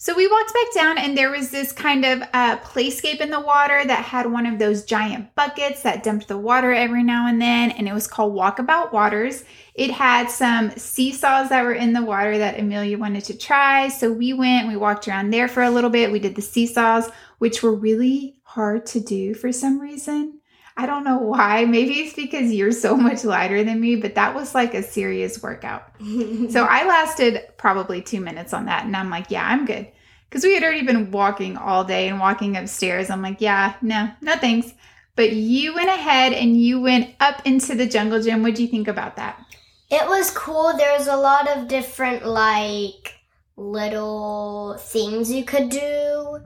So 0.05 0.15
we 0.15 0.29
walked 0.29 0.53
back 0.53 0.75
down, 0.75 0.99
and 0.99 1.17
there 1.17 1.31
was 1.31 1.49
this 1.49 1.73
kind 1.73 2.05
of 2.05 2.21
uh, 2.35 2.59
playscape 2.59 3.23
in 3.23 3.31
the 3.31 3.41
water 3.41 3.83
that 3.87 4.05
had 4.05 4.31
one 4.31 4.45
of 4.45 4.59
those 4.59 4.85
giant 4.85 5.35
buckets 5.35 5.81
that 5.81 6.03
dumped 6.03 6.29
the 6.29 6.37
water 6.37 6.75
every 6.75 7.03
now 7.03 7.27
and 7.27 7.41
then, 7.41 7.71
and 7.71 7.89
it 7.89 7.95
was 7.95 8.07
called 8.07 8.35
Walkabout 8.35 8.93
Waters. 8.93 9.45
It 9.75 9.91
had 9.91 10.29
some 10.29 10.73
seesaws 10.73 11.49
that 11.49 11.65
were 11.65 11.73
in 11.73 11.95
the 11.95 12.05
water 12.05 12.37
that 12.37 12.61
Amelia 12.61 12.99
wanted 12.99 13.25
to 13.25 13.39
try. 13.39 13.89
So 13.89 14.13
we 14.13 14.35
went, 14.35 14.69
we 14.69 14.77
walked 14.77 15.09
around 15.09 15.31
there 15.31 15.49
for 15.49 15.63
a 15.63 15.71
little 15.71 15.89
bit. 15.89 16.13
We 16.13 16.19
did 16.19 16.35
the 16.35 16.43
seesaws, 16.43 17.11
which 17.39 17.63
were 17.63 17.75
really 17.75 18.37
hard 18.43 18.85
to 18.89 19.01
do 19.01 19.33
for 19.33 19.53
some 19.53 19.81
reason. 19.81 20.39
I 20.77 20.85
don't 20.85 21.05
know 21.05 21.17
why. 21.17 21.65
Maybe 21.65 22.01
it's 22.01 22.15
because 22.15 22.53
you're 22.53 22.73
so 22.73 22.95
much 22.95 23.25
lighter 23.25 23.65
than 23.65 23.81
me, 23.81 23.97
but 23.97 24.17
that 24.17 24.35
was 24.35 24.55
like 24.55 24.75
a 24.75 24.83
serious 24.83 25.43
workout. 25.43 25.93
so 26.51 26.67
I 26.67 26.85
lasted 26.87 27.41
probably 27.57 28.03
two 28.03 28.21
minutes 28.21 28.53
on 28.53 28.67
that. 28.67 28.85
And 28.85 28.95
I'm 28.95 29.09
like, 29.09 29.31
yeah, 29.31 29.49
I'm 29.49 29.65
good 29.65 29.91
because 30.35 30.43
we 30.45 30.55
had 30.55 30.65
already 30.65 30.83
been 30.83 31.13
walking 31.13 31.57
all 31.57 31.85
day 31.85 32.09
and 32.09 32.19
walking 32.19 32.57
upstairs. 32.57 33.09
I'm 33.09 33.23
like, 33.23 33.41
yeah, 33.41 33.77
no, 33.81 34.11
no 34.21 34.35
thanks. 34.35 34.75
But 35.15 35.33
you 35.33 35.73
went 35.77 35.89
ahead 35.89 36.33
and 36.33 36.61
you 36.61 36.81
went 36.81 37.15
up 37.21 37.41
into 37.45 37.77
the 37.77 37.87
jungle 37.87 38.21
gym. 38.21 38.43
What 38.43 38.57
do 38.57 38.63
you 38.63 38.69
think 38.69 38.89
about 38.89 39.15
that? 39.15 39.41
It 39.93 40.05
was 40.09 40.33
cool. 40.33 40.77
There's 40.77 41.07
a 41.07 41.17
lot 41.17 41.49
of 41.49 41.69
different 41.69 42.27
like 42.27 43.15
little 43.57 44.77
things 44.81 45.31
you 45.31 45.45
could 45.45 45.69
do. 45.69 46.41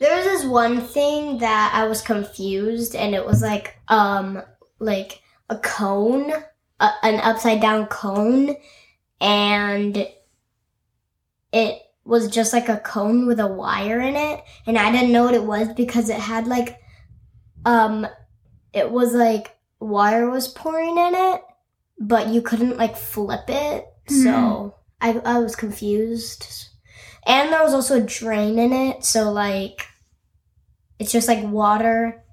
There 0.00 0.16
was 0.16 0.26
this 0.26 0.44
one 0.44 0.82
thing 0.82 1.38
that 1.38 1.72
I 1.74 1.86
was 1.86 2.02
confused 2.02 2.94
and 2.94 3.14
it 3.14 3.24
was 3.24 3.40
like 3.40 3.78
um 3.88 4.42
like 4.80 5.22
a 5.48 5.56
cone, 5.56 6.30
a, 6.78 6.90
an 7.02 7.20
upside 7.20 7.62
down 7.62 7.86
cone 7.86 8.56
and 9.18 10.06
it 11.54 11.82
was 12.10 12.26
just 12.28 12.52
like 12.52 12.68
a 12.68 12.78
cone 12.78 13.24
with 13.24 13.38
a 13.38 13.46
wire 13.46 14.00
in 14.00 14.16
it 14.16 14.42
and 14.66 14.76
I 14.76 14.90
didn't 14.90 15.12
know 15.12 15.24
what 15.24 15.34
it 15.34 15.44
was 15.44 15.68
because 15.74 16.08
it 16.08 16.18
had 16.18 16.48
like 16.48 16.80
um 17.64 18.04
it 18.72 18.90
was 18.90 19.14
like 19.14 19.56
water 19.78 20.28
was 20.28 20.48
pouring 20.48 20.98
in 20.98 21.14
it 21.14 21.42
but 22.00 22.26
you 22.26 22.42
couldn't 22.42 22.76
like 22.78 22.96
flip 22.96 23.44
it 23.46 23.86
mm-hmm. 24.08 24.24
so 24.24 24.74
I, 25.00 25.20
I 25.24 25.38
was 25.38 25.54
confused. 25.54 26.68
And 27.24 27.52
there 27.52 27.62
was 27.62 27.72
also 27.72 28.02
a 28.02 28.04
drain 28.04 28.58
in 28.58 28.72
it 28.72 29.04
so 29.04 29.30
like 29.30 29.86
it's 30.98 31.12
just 31.12 31.28
like 31.28 31.44
water 31.44 32.24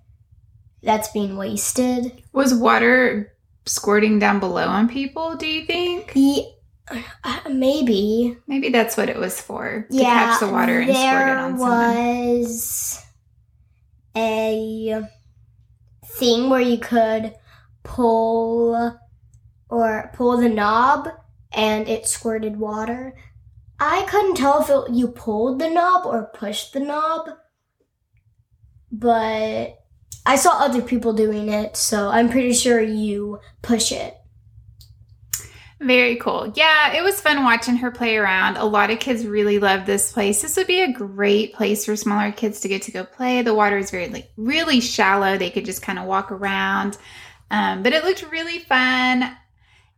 that's 0.82 1.10
being 1.10 1.38
wasted. 1.38 2.24
Was 2.34 2.52
water 2.52 3.32
squirting 3.68 4.18
down 4.18 4.40
below 4.40 4.66
on 4.66 4.90
people 4.90 5.36
do 5.36 5.46
you 5.46 5.68
think? 5.68 6.14
Yeah 6.16 6.46
uh, 6.90 7.40
maybe. 7.50 8.38
Maybe 8.48 8.70
that's 8.70 8.98
what 8.98 9.10
it 9.10 9.18
was 9.18 9.42
for. 9.42 9.88
To 9.90 9.98
yeah, 9.98 10.32
catch 10.32 10.40
the 10.40 10.50
water 10.50 10.80
and 10.80 10.90
squirt 10.90 11.30
it 11.30 11.38
on 11.38 11.58
someone. 11.58 12.40
was 12.40 13.06
a 14.16 15.02
thing 16.06 16.50
where 16.50 16.62
you 16.62 16.78
could 16.78 17.34
pull 17.84 18.98
or 19.70 20.12
pull 20.14 20.38
the 20.38 20.50
knob 20.50 21.10
and 21.52 21.88
it 21.88 22.08
squirted 22.08 22.58
water. 22.58 23.14
I 23.80 24.06
couldn't 24.10 24.36
tell 24.36 24.62
if 24.62 24.70
it, 24.70 24.96
you 24.96 25.08
pulled 25.10 25.60
the 25.60 25.70
knob 25.70 26.06
or 26.06 26.32
pushed 26.34 26.74
the 26.74 26.80
knob, 26.80 27.30
but 28.92 29.78
I 30.26 30.36
saw 30.36 30.58
other 30.58 30.82
people 30.82 31.14
doing 31.14 31.50
it, 31.50 31.78
so 31.78 32.10
I'm 32.10 32.30
pretty 32.30 32.54
sure 32.54 32.82
you 32.82 33.40
push 33.62 33.92
it. 33.92 34.17
Very 35.80 36.16
cool. 36.16 36.52
Yeah, 36.56 36.94
it 36.94 37.04
was 37.04 37.22
fun 37.22 37.44
watching 37.44 37.76
her 37.78 37.92
play 37.92 38.18
around. 38.18 38.58
A 38.58 38.66
lot 38.66 38.90
of 38.90 39.00
kids 39.00 39.28
really 39.28 39.60
love 39.60 39.86
this 39.86 40.12
place. 40.12 40.42
This 40.42 40.58
would 40.58 40.66
be 40.66 40.82
a 40.82 40.92
great 40.92 41.54
place 41.54 41.86
for 41.86 41.96
smaller 41.96 42.32
kids 42.32 42.62
to 42.62 42.68
get 42.68 42.82
to 42.84 42.92
go 42.92 43.04
play. 43.04 43.44
The 43.44 43.54
water 43.54 43.78
is 43.78 43.92
very 43.92 44.10
like 44.10 44.32
really 44.38 44.82
shallow. 44.82 45.38
They 45.38 45.52
could 45.52 45.66
just 45.66 45.84
kind 45.84 46.00
of 46.00 46.06
walk 46.06 46.32
around. 46.32 46.98
Um, 47.52 47.84
but 47.84 47.94
it 47.94 48.04
looked 48.04 48.30
really 48.32 48.60
fun. 48.60 49.38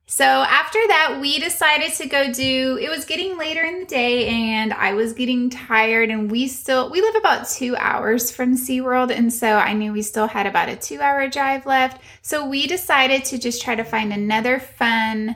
So 0.06 0.26
after 0.26 0.80
that, 0.88 1.20
we 1.22 1.40
decided 1.40 1.94
to 1.94 2.10
go 2.10 2.34
do. 2.34 2.78
It 2.82 2.90
was 2.90 3.06
getting 3.06 3.38
later 3.38 3.64
in 3.64 3.82
the 3.82 3.86
day, 3.86 4.28
and 4.28 4.74
I 4.74 4.96
was 4.96 5.14
getting 5.14 5.52
tired. 5.52 6.10
And 6.10 6.32
we 6.32 6.48
still 6.48 6.90
we 6.90 7.00
live 7.00 7.16
about 7.16 7.48
two 7.48 7.76
hours 7.78 8.32
from 8.32 8.56
SeaWorld, 8.58 9.12
and 9.12 9.32
so 9.32 9.56
I 9.56 9.74
knew 9.74 9.94
we 9.94 10.02
still 10.02 10.28
had 10.28 10.48
about 10.48 10.68
a 10.68 10.76
two-hour 10.76 11.30
drive 11.30 11.68
left. 11.68 12.02
So 12.24 12.46
we 12.46 12.66
decided 12.66 13.24
to 13.26 13.38
just 13.38 13.62
try 13.62 13.76
to 13.76 13.84
find 13.84 14.12
another 14.12 14.60
fun 14.60 15.36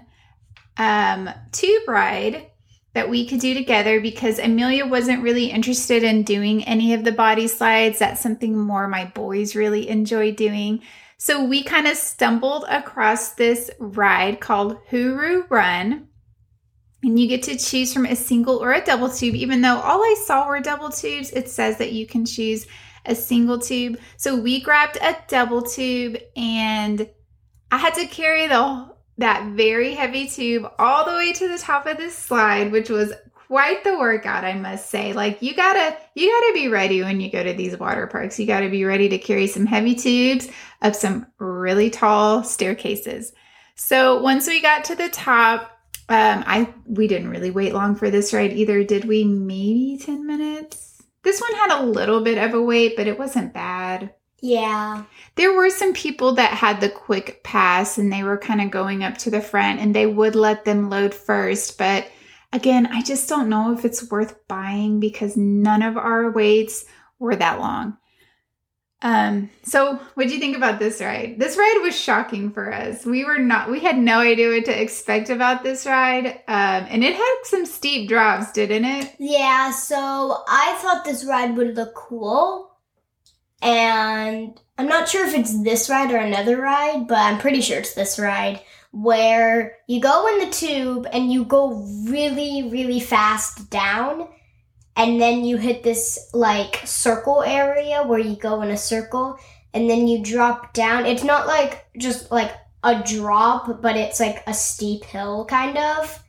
um, 0.77 1.29
tube 1.51 1.87
ride 1.87 2.49
that 2.93 3.09
we 3.09 3.25
could 3.25 3.39
do 3.39 3.53
together 3.53 3.99
because 3.99 4.39
Amelia 4.39 4.85
wasn't 4.85 5.23
really 5.23 5.45
interested 5.45 6.03
in 6.03 6.23
doing 6.23 6.63
any 6.65 6.93
of 6.93 7.03
the 7.03 7.11
body 7.11 7.47
slides. 7.47 7.99
That's 7.99 8.21
something 8.21 8.57
more 8.57 8.87
my 8.87 9.05
boys 9.05 9.55
really 9.55 9.89
enjoy 9.89 10.33
doing. 10.33 10.81
So 11.17 11.43
we 11.43 11.63
kind 11.63 11.87
of 11.87 11.97
stumbled 11.97 12.65
across 12.69 13.33
this 13.33 13.71
ride 13.79 14.39
called 14.39 14.77
Hooroo 14.91 15.49
Run. 15.49 16.07
And 17.01 17.19
you 17.19 17.27
get 17.27 17.43
to 17.43 17.57
choose 17.57 17.93
from 17.93 18.05
a 18.05 18.15
single 18.15 18.57
or 18.57 18.73
a 18.73 18.83
double 18.83 19.09
tube. 19.09 19.35
Even 19.35 19.61
though 19.61 19.79
all 19.79 20.01
I 20.01 20.15
saw 20.25 20.47
were 20.47 20.59
double 20.59 20.89
tubes, 20.89 21.31
it 21.31 21.49
says 21.49 21.77
that 21.77 21.93
you 21.93 22.05
can 22.05 22.25
choose 22.25 22.67
a 23.05 23.15
single 23.15 23.59
tube. 23.59 23.99
So 24.17 24.35
we 24.39 24.61
grabbed 24.61 24.97
a 24.97 25.17
double 25.27 25.61
tube 25.61 26.17
and 26.37 27.09
I 27.71 27.77
had 27.77 27.95
to 27.95 28.05
carry 28.05 28.47
the 28.47 28.92
that 29.17 29.51
very 29.53 29.93
heavy 29.93 30.27
tube 30.27 30.71
all 30.79 31.05
the 31.05 31.11
way 31.11 31.33
to 31.33 31.47
the 31.47 31.57
top 31.57 31.85
of 31.85 31.97
this 31.97 32.17
slide, 32.17 32.71
which 32.71 32.89
was 32.89 33.13
quite 33.47 33.83
the 33.83 33.97
workout, 33.97 34.43
I 34.43 34.53
must 34.53 34.89
say. 34.89 35.13
Like 35.13 35.41
you 35.41 35.53
gotta 35.53 35.95
you 36.15 36.29
gotta 36.29 36.53
be 36.53 36.69
ready 36.69 37.01
when 37.01 37.21
you 37.21 37.31
go 37.31 37.43
to 37.43 37.53
these 37.53 37.77
water 37.77 38.07
parks. 38.07 38.39
You 38.39 38.47
gotta 38.47 38.69
be 38.69 38.85
ready 38.85 39.09
to 39.09 39.17
carry 39.17 39.47
some 39.47 39.65
heavy 39.65 39.95
tubes 39.95 40.47
up 40.81 40.95
some 40.95 41.27
really 41.37 41.89
tall 41.89 42.43
staircases. 42.43 43.33
So 43.75 44.21
once 44.21 44.47
we 44.47 44.61
got 44.61 44.85
to 44.85 44.95
the 44.95 45.09
top, 45.09 45.71
um, 46.09 46.43
I 46.47 46.73
we 46.85 47.07
didn't 47.07 47.29
really 47.29 47.51
wait 47.51 47.73
long 47.73 47.95
for 47.95 48.09
this 48.09 48.33
ride 48.33 48.53
either, 48.53 48.83
did 48.83 49.05
we? 49.05 49.23
Maybe 49.23 49.99
10 50.01 50.25
minutes. 50.25 51.01
This 51.23 51.39
one 51.39 51.53
had 51.53 51.79
a 51.79 51.85
little 51.85 52.21
bit 52.21 52.37
of 52.37 52.53
a 52.53 52.61
wait, 52.61 52.95
but 52.97 53.07
it 53.07 53.17
wasn't 53.17 53.53
bad. 53.53 54.13
Yeah. 54.43 55.05
There 55.35 55.53
were 55.53 55.69
some 55.69 55.93
people 55.93 56.33
that 56.33 56.51
had 56.51 56.81
the 56.81 56.89
quick 56.89 57.45
pass 57.45 57.97
and 57.97 58.11
they 58.11 58.23
were 58.23 58.37
kind 58.37 58.59
of 58.59 58.71
going 58.71 59.01
up 59.01 59.17
to 59.19 59.31
the 59.31 59.39
front 59.39 59.79
and 59.79 59.95
they 59.95 60.05
would 60.05 60.35
let 60.35 60.65
them 60.65 60.89
load 60.89 61.13
first. 61.13 61.77
But 61.77 62.09
again, 62.51 62.87
I 62.87 63.01
just 63.01 63.29
don't 63.29 63.47
know 63.47 63.71
if 63.71 63.85
it's 63.85 64.11
worth 64.11 64.45
buying 64.49 64.99
because 64.99 65.37
none 65.37 65.81
of 65.81 65.95
our 65.95 66.29
waits 66.29 66.83
were 67.19 67.37
that 67.37 67.61
long. 67.61 67.95
Um, 69.01 69.49
so 69.63 69.95
what 70.15 70.27
do 70.27 70.33
you 70.33 70.41
think 70.41 70.57
about 70.57 70.77
this 70.77 70.99
ride? 70.99 71.35
This 71.39 71.55
ride 71.55 71.79
was 71.81 71.97
shocking 71.97 72.51
for 72.51 72.73
us. 72.73 73.05
We 73.05 73.23
were 73.23 73.37
not 73.39 73.71
we 73.71 73.79
had 73.79 73.97
no 73.97 74.19
idea 74.19 74.49
what 74.49 74.65
to 74.65 74.81
expect 74.81 75.29
about 75.29 75.63
this 75.63 75.85
ride. 75.85 76.27
Um, 76.49 76.85
and 76.89 77.01
it 77.01 77.15
had 77.15 77.35
some 77.43 77.65
steep 77.65 78.09
drops, 78.09 78.51
didn't 78.51 78.83
it? 78.83 79.15
Yeah, 79.19 79.71
so 79.71 80.43
I 80.49 80.77
thought 80.81 81.05
this 81.05 81.23
ride 81.23 81.55
would 81.55 81.77
look 81.77 81.95
cool. 81.95 82.72
And 83.63 84.59
I'm 84.77 84.87
not 84.87 85.07
sure 85.07 85.25
if 85.25 85.33
it's 85.33 85.63
this 85.63 85.89
ride 85.89 86.11
or 86.11 86.17
another 86.17 86.57
ride, 86.57 87.07
but 87.07 87.17
I'm 87.17 87.39
pretty 87.39 87.61
sure 87.61 87.79
it's 87.79 87.93
this 87.93 88.19
ride 88.19 88.61
where 88.91 89.77
you 89.87 90.01
go 90.01 90.27
in 90.27 90.45
the 90.45 90.53
tube 90.53 91.07
and 91.13 91.31
you 91.31 91.45
go 91.45 91.81
really, 92.05 92.69
really 92.69 92.99
fast 92.99 93.69
down. 93.69 94.27
And 94.95 95.19
then 95.19 95.45
you 95.45 95.57
hit 95.57 95.81
this 95.81 96.29
like 96.33 96.81
circle 96.85 97.41
area 97.41 98.03
where 98.03 98.19
you 98.19 98.35
go 98.35 98.61
in 98.61 98.69
a 98.69 98.77
circle 98.77 99.39
and 99.73 99.89
then 99.89 100.07
you 100.07 100.21
drop 100.21 100.73
down. 100.73 101.05
It's 101.05 101.23
not 101.23 101.47
like 101.47 101.85
just 101.97 102.31
like 102.31 102.51
a 102.83 103.01
drop, 103.01 103.81
but 103.81 103.95
it's 103.95 104.19
like 104.19 104.43
a 104.45 104.53
steep 104.53 105.05
hill 105.05 105.45
kind 105.45 105.77
of. 105.77 106.21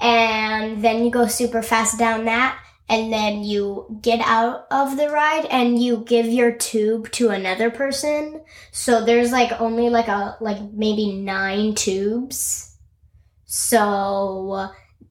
And 0.00 0.82
then 0.82 1.04
you 1.04 1.10
go 1.10 1.26
super 1.26 1.62
fast 1.62 1.98
down 1.98 2.24
that 2.24 2.58
and 2.88 3.12
then 3.12 3.42
you 3.42 3.98
get 4.02 4.20
out 4.20 4.66
of 4.70 4.96
the 4.96 5.08
ride 5.08 5.46
and 5.46 5.82
you 5.82 6.04
give 6.06 6.26
your 6.26 6.52
tube 6.52 7.10
to 7.12 7.30
another 7.30 7.70
person. 7.70 8.42
So 8.72 9.04
there's 9.04 9.32
like 9.32 9.58
only 9.60 9.88
like 9.88 10.08
a 10.08 10.36
like 10.40 10.58
maybe 10.72 11.12
9 11.12 11.74
tubes. 11.74 12.76
So 13.46 14.68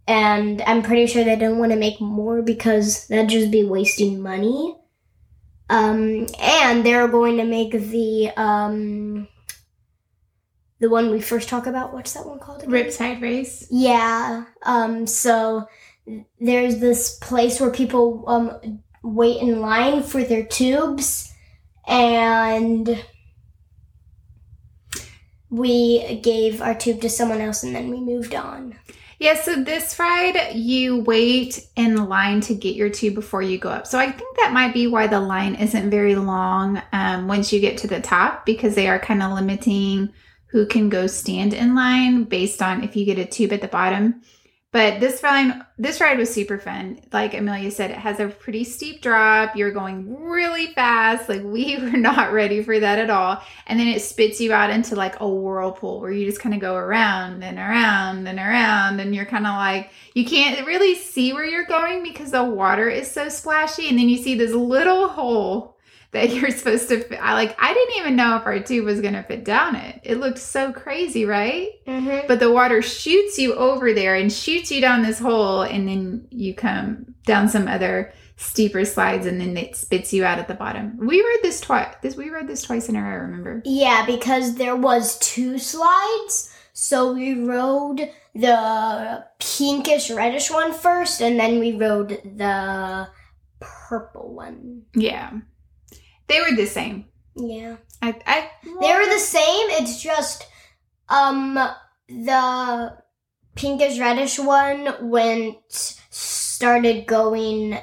and 0.07 0.61
I'm 0.61 0.83
pretty 0.83 1.07
sure 1.07 1.23
they 1.23 1.35
don't 1.35 1.57
want 1.57 1.71
to 1.71 1.77
make 1.77 1.99
more 1.99 2.41
because 2.41 3.07
that'd 3.07 3.29
just 3.29 3.51
be 3.51 3.63
wasting 3.63 4.21
money. 4.21 4.77
Um 5.69 6.27
and 6.39 6.85
they're 6.85 7.07
going 7.07 7.37
to 7.37 7.45
make 7.45 7.71
the 7.71 8.31
um 8.37 9.27
the 10.83 10.89
one 10.89 11.09
we 11.09 11.21
first 11.21 11.47
talk 11.47 11.65
about. 11.65 11.93
What's 11.93 12.13
that 12.13 12.25
one 12.25 12.39
called? 12.39 12.61
Again? 12.61 12.73
Riptide 12.73 13.21
race. 13.21 13.65
Yeah. 13.71 14.43
Um. 14.63 15.07
So 15.07 15.65
there's 16.39 16.79
this 16.79 17.17
place 17.19 17.59
where 17.59 17.71
people 17.71 18.23
um 18.27 18.81
wait 19.03 19.41
in 19.41 19.59
line 19.59 20.03
for 20.03 20.23
their 20.23 20.45
tubes, 20.45 21.33
and 21.87 23.03
we 25.49 26.19
gave 26.21 26.61
our 26.61 26.75
tube 26.75 27.01
to 27.01 27.09
someone 27.09 27.41
else, 27.41 27.63
and 27.63 27.75
then 27.75 27.89
we 27.89 27.99
moved 27.99 28.33
on. 28.33 28.75
Yeah, 29.19 29.35
so 29.35 29.63
this 29.63 29.97
ride, 29.99 30.53
you 30.53 30.99
wait 30.99 31.65
in 31.77 32.09
line 32.09 32.41
to 32.41 32.53
get 32.53 32.75
your 32.75 32.89
tube 32.89 33.13
before 33.13 33.41
you 33.41 33.57
go 33.57 33.69
up. 33.69 33.87
So 33.87 33.97
I 33.97 34.11
think 34.11 34.35
that 34.37 34.51
might 34.51 34.73
be 34.73 34.87
why 34.87 35.07
the 35.07 35.21
line 35.21 35.55
isn't 35.55 35.89
very 35.89 36.15
long 36.15 36.81
um, 36.91 37.29
once 37.29 37.53
you 37.53 37.61
get 37.61 37.77
to 37.77 37.87
the 37.87 38.01
top 38.01 38.45
because 38.45 38.75
they 38.75 38.89
are 38.89 38.99
kind 38.99 39.23
of 39.23 39.31
limiting 39.31 40.11
who 40.47 40.65
can 40.65 40.89
go 40.89 41.07
stand 41.07 41.53
in 41.53 41.73
line 41.73 42.25
based 42.25 42.61
on 42.61 42.83
if 42.83 42.97
you 42.97 43.05
get 43.05 43.17
a 43.17 43.25
tube 43.25 43.53
at 43.53 43.61
the 43.61 43.67
bottom. 43.67 44.21
But 44.73 44.99
this 44.99 45.21
ride, 45.21 45.61
this 45.77 46.01
ride 46.01 46.17
was 46.17 46.33
super 46.33 46.57
fun. 46.57 46.99
Like 47.13 47.35
Amelia 47.35 47.69
said, 47.69 47.91
it 47.91 47.97
has 47.97 48.19
a 48.19 48.27
pretty 48.27 48.63
steep 48.63 49.03
drop. 49.03 49.55
You're 49.55 49.71
going 49.71 50.19
really 50.25 50.73
fast. 50.73 51.29
Like 51.29 51.43
we 51.43 51.77
were 51.81 51.95
not 51.95 52.33
ready 52.33 52.63
for 52.63 52.79
that 52.79 52.97
at 52.97 53.11
all. 53.11 53.43
And 53.67 53.79
then 53.79 53.87
it 53.87 54.01
spits 54.01 54.41
you 54.41 54.51
out 54.51 54.71
into 54.71 54.95
like 54.95 55.19
a 55.19 55.29
whirlpool 55.29 56.01
where 56.01 56.11
you 56.11 56.25
just 56.25 56.41
kind 56.41 56.55
of 56.55 56.59
go 56.59 56.73
around 56.73 57.43
and 57.43 57.59
around 57.59 58.27
and 58.27 58.39
around. 58.39 58.99
And 58.99 59.13
you're 59.13 59.25
kind 59.25 59.45
of 59.45 59.53
like, 59.53 59.91
you 60.15 60.25
can't 60.25 60.65
really 60.65 60.95
see 60.95 61.33
where 61.33 61.45
you're 61.45 61.67
going 61.67 62.01
because 62.01 62.31
the 62.31 62.43
water 62.43 62.89
is 62.89 63.11
so 63.11 63.29
splashy. 63.29 63.89
And 63.89 63.99
then 63.99 64.09
you 64.09 64.17
see 64.17 64.33
this 64.33 64.53
little 64.53 65.07
hole 65.07 65.72
that 66.13 66.31
you're 66.31 66.51
supposed 66.51 66.87
to 66.89 67.03
fit. 67.03 67.19
I 67.21 67.33
like 67.33 67.55
I 67.59 67.73
didn't 67.73 67.97
even 67.97 68.15
know 68.15 68.37
if 68.37 68.45
our 68.45 68.59
tube 68.59 68.85
was 68.85 69.01
going 69.01 69.13
to 69.13 69.23
fit 69.23 69.43
down 69.43 69.75
it. 69.75 69.99
It 70.03 70.19
looked 70.19 70.39
so 70.39 70.71
crazy, 70.71 71.25
right? 71.25 71.69
Mm-hmm. 71.85 72.27
But 72.27 72.39
the 72.39 72.51
water 72.51 72.81
shoots 72.81 73.37
you 73.37 73.55
over 73.55 73.93
there 73.93 74.15
and 74.15 74.31
shoots 74.31 74.71
you 74.71 74.79
down 74.79 75.03
this 75.03 75.19
hole 75.19 75.61
and 75.61 75.87
then 75.87 76.27
you 76.29 76.55
come 76.55 77.15
down 77.25 77.49
some 77.49 77.67
other 77.67 78.13
steeper 78.37 78.85
slides 78.85 79.25
and 79.25 79.39
then 79.39 79.57
it 79.57 79.75
spits 79.75 80.13
you 80.13 80.23
out 80.23 80.39
at 80.39 80.47
the 80.47 80.53
bottom. 80.53 80.97
We 80.97 81.21
rode 81.21 81.41
this 81.41 81.61
twice. 81.61 81.93
This 82.01 82.15
we 82.15 82.29
rode 82.29 82.47
this 82.47 82.63
twice 82.63 82.89
in 82.89 82.95
a 82.95 83.01
row, 83.01 83.17
remember? 83.17 83.61
Yeah, 83.65 84.05
because 84.05 84.55
there 84.55 84.75
was 84.75 85.17
two 85.19 85.57
slides. 85.57 86.53
So 86.73 87.13
we 87.13 87.35
rode 87.35 88.09
the 88.35 89.25
pinkish 89.39 90.09
reddish 90.09 90.49
one 90.49 90.73
first 90.73 91.21
and 91.21 91.39
then 91.39 91.59
we 91.59 91.73
rode 91.73 92.09
the 92.09 93.07
purple 93.59 94.33
one. 94.33 94.83
Yeah. 94.95 95.31
They 96.33 96.41
were 96.41 96.55
the 96.55 96.65
same. 96.65 97.05
Yeah. 97.35 97.77
I, 98.01 98.15
I 98.25 98.49
They 98.63 98.93
were 98.93 99.05
the 99.05 99.19
same. 99.19 99.69
It's 99.77 100.01
just 100.01 100.47
um 101.09 101.59
the 102.09 102.97
pinkish 103.55 103.99
reddish 103.99 104.39
one 104.39 105.09
went 105.09 105.57
started 105.69 107.05
going 107.05 107.77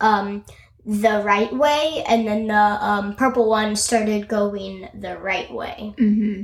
um 0.00 0.44
the 0.84 1.22
right 1.24 1.54
way 1.54 2.04
and 2.08 2.26
then 2.26 2.48
the 2.48 2.54
um 2.54 3.14
purple 3.14 3.48
one 3.48 3.76
started 3.76 4.26
going 4.28 4.88
the 4.94 5.16
right 5.18 5.52
way. 5.52 5.94
hmm 5.96 6.42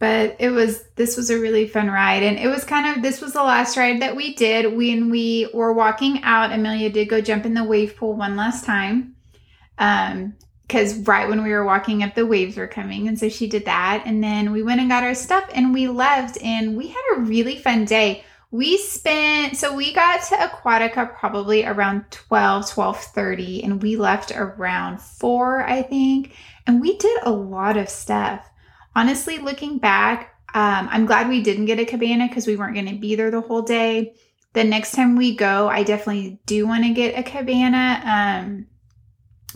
But 0.00 0.36
it 0.40 0.50
was 0.50 0.84
this 0.96 1.16
was 1.16 1.30
a 1.30 1.38
really 1.40 1.66
fun 1.66 1.88
ride, 1.90 2.22
and 2.22 2.38
it 2.38 2.48
was 2.48 2.64
kind 2.64 2.86
of 2.96 3.02
this 3.02 3.20
was 3.20 3.32
the 3.32 3.42
last 3.42 3.76
ride 3.76 4.02
that 4.02 4.14
we 4.16 4.34
did 4.34 4.76
when 4.76 5.10
we 5.10 5.48
were 5.54 5.72
walking 5.72 6.22
out. 6.22 6.52
Amelia 6.52 6.90
did 6.90 7.08
go 7.08 7.20
jump 7.20 7.46
in 7.46 7.54
the 7.54 7.64
wave 7.64 7.96
pool 7.96 8.14
one 8.14 8.36
last 8.36 8.64
time, 8.64 9.16
um, 9.78 10.34
because 10.66 10.98
right 10.98 11.26
when 11.26 11.42
we 11.42 11.50
were 11.50 11.64
walking 11.64 12.02
up, 12.02 12.14
the 12.14 12.26
waves 12.26 12.58
were 12.58 12.66
coming, 12.66 13.08
and 13.08 13.18
so 13.18 13.28
she 13.30 13.46
did 13.46 13.64
that, 13.64 14.02
and 14.04 14.22
then 14.22 14.52
we 14.52 14.62
went 14.62 14.80
and 14.80 14.90
got 14.90 15.02
our 15.02 15.14
stuff, 15.14 15.48
and 15.54 15.72
we 15.72 15.88
left, 15.88 16.42
and 16.42 16.76
we 16.76 16.88
had 16.88 17.16
a 17.16 17.20
really 17.20 17.56
fun 17.56 17.84
day. 17.84 18.24
We 18.50 18.78
spent 18.78 19.58
so 19.58 19.74
we 19.74 19.92
got 19.92 20.22
to 20.28 20.36
Aquatica 20.36 21.14
probably 21.14 21.66
around 21.66 22.10
12, 22.10 22.70
12:30 22.70 23.62
and 23.62 23.82
we 23.82 23.96
left 23.96 24.32
around 24.34 25.02
4, 25.02 25.64
I 25.68 25.82
think. 25.82 26.34
And 26.66 26.80
we 26.80 26.96
did 26.96 27.18
a 27.24 27.30
lot 27.30 27.76
of 27.76 27.90
stuff 27.90 28.48
honestly, 28.98 29.38
looking 29.38 29.78
back, 29.78 30.34
um, 30.54 30.88
I'm 30.90 31.06
glad 31.06 31.28
we 31.28 31.40
didn't 31.40 31.66
get 31.66 31.78
a 31.78 31.84
cabana 31.84 32.26
because 32.26 32.46
we 32.46 32.56
weren't 32.56 32.74
going 32.74 32.88
to 32.88 32.96
be 32.96 33.14
there 33.14 33.30
the 33.30 33.40
whole 33.40 33.62
day. 33.62 34.14
The 34.54 34.64
next 34.64 34.92
time 34.92 35.14
we 35.14 35.36
go, 35.36 35.68
I 35.68 35.84
definitely 35.84 36.40
do 36.46 36.66
want 36.66 36.82
to 36.84 36.92
get 36.92 37.16
a 37.16 37.22
cabana. 37.22 38.02
Um, 38.04 38.66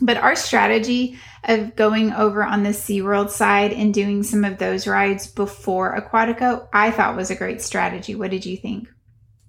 but 0.00 0.16
our 0.16 0.34
strategy 0.34 1.18
of 1.44 1.76
going 1.76 2.12
over 2.12 2.44
on 2.44 2.62
the 2.62 2.70
SeaWorld 2.70 3.30
side 3.30 3.72
and 3.72 3.92
doing 3.92 4.22
some 4.22 4.44
of 4.44 4.58
those 4.58 4.86
rides 4.86 5.26
before 5.26 6.00
Aquatica, 6.00 6.68
I 6.72 6.90
thought 6.90 7.16
was 7.16 7.30
a 7.30 7.36
great 7.36 7.60
strategy. 7.60 8.14
What 8.14 8.30
did 8.30 8.46
you 8.46 8.56
think? 8.56 8.88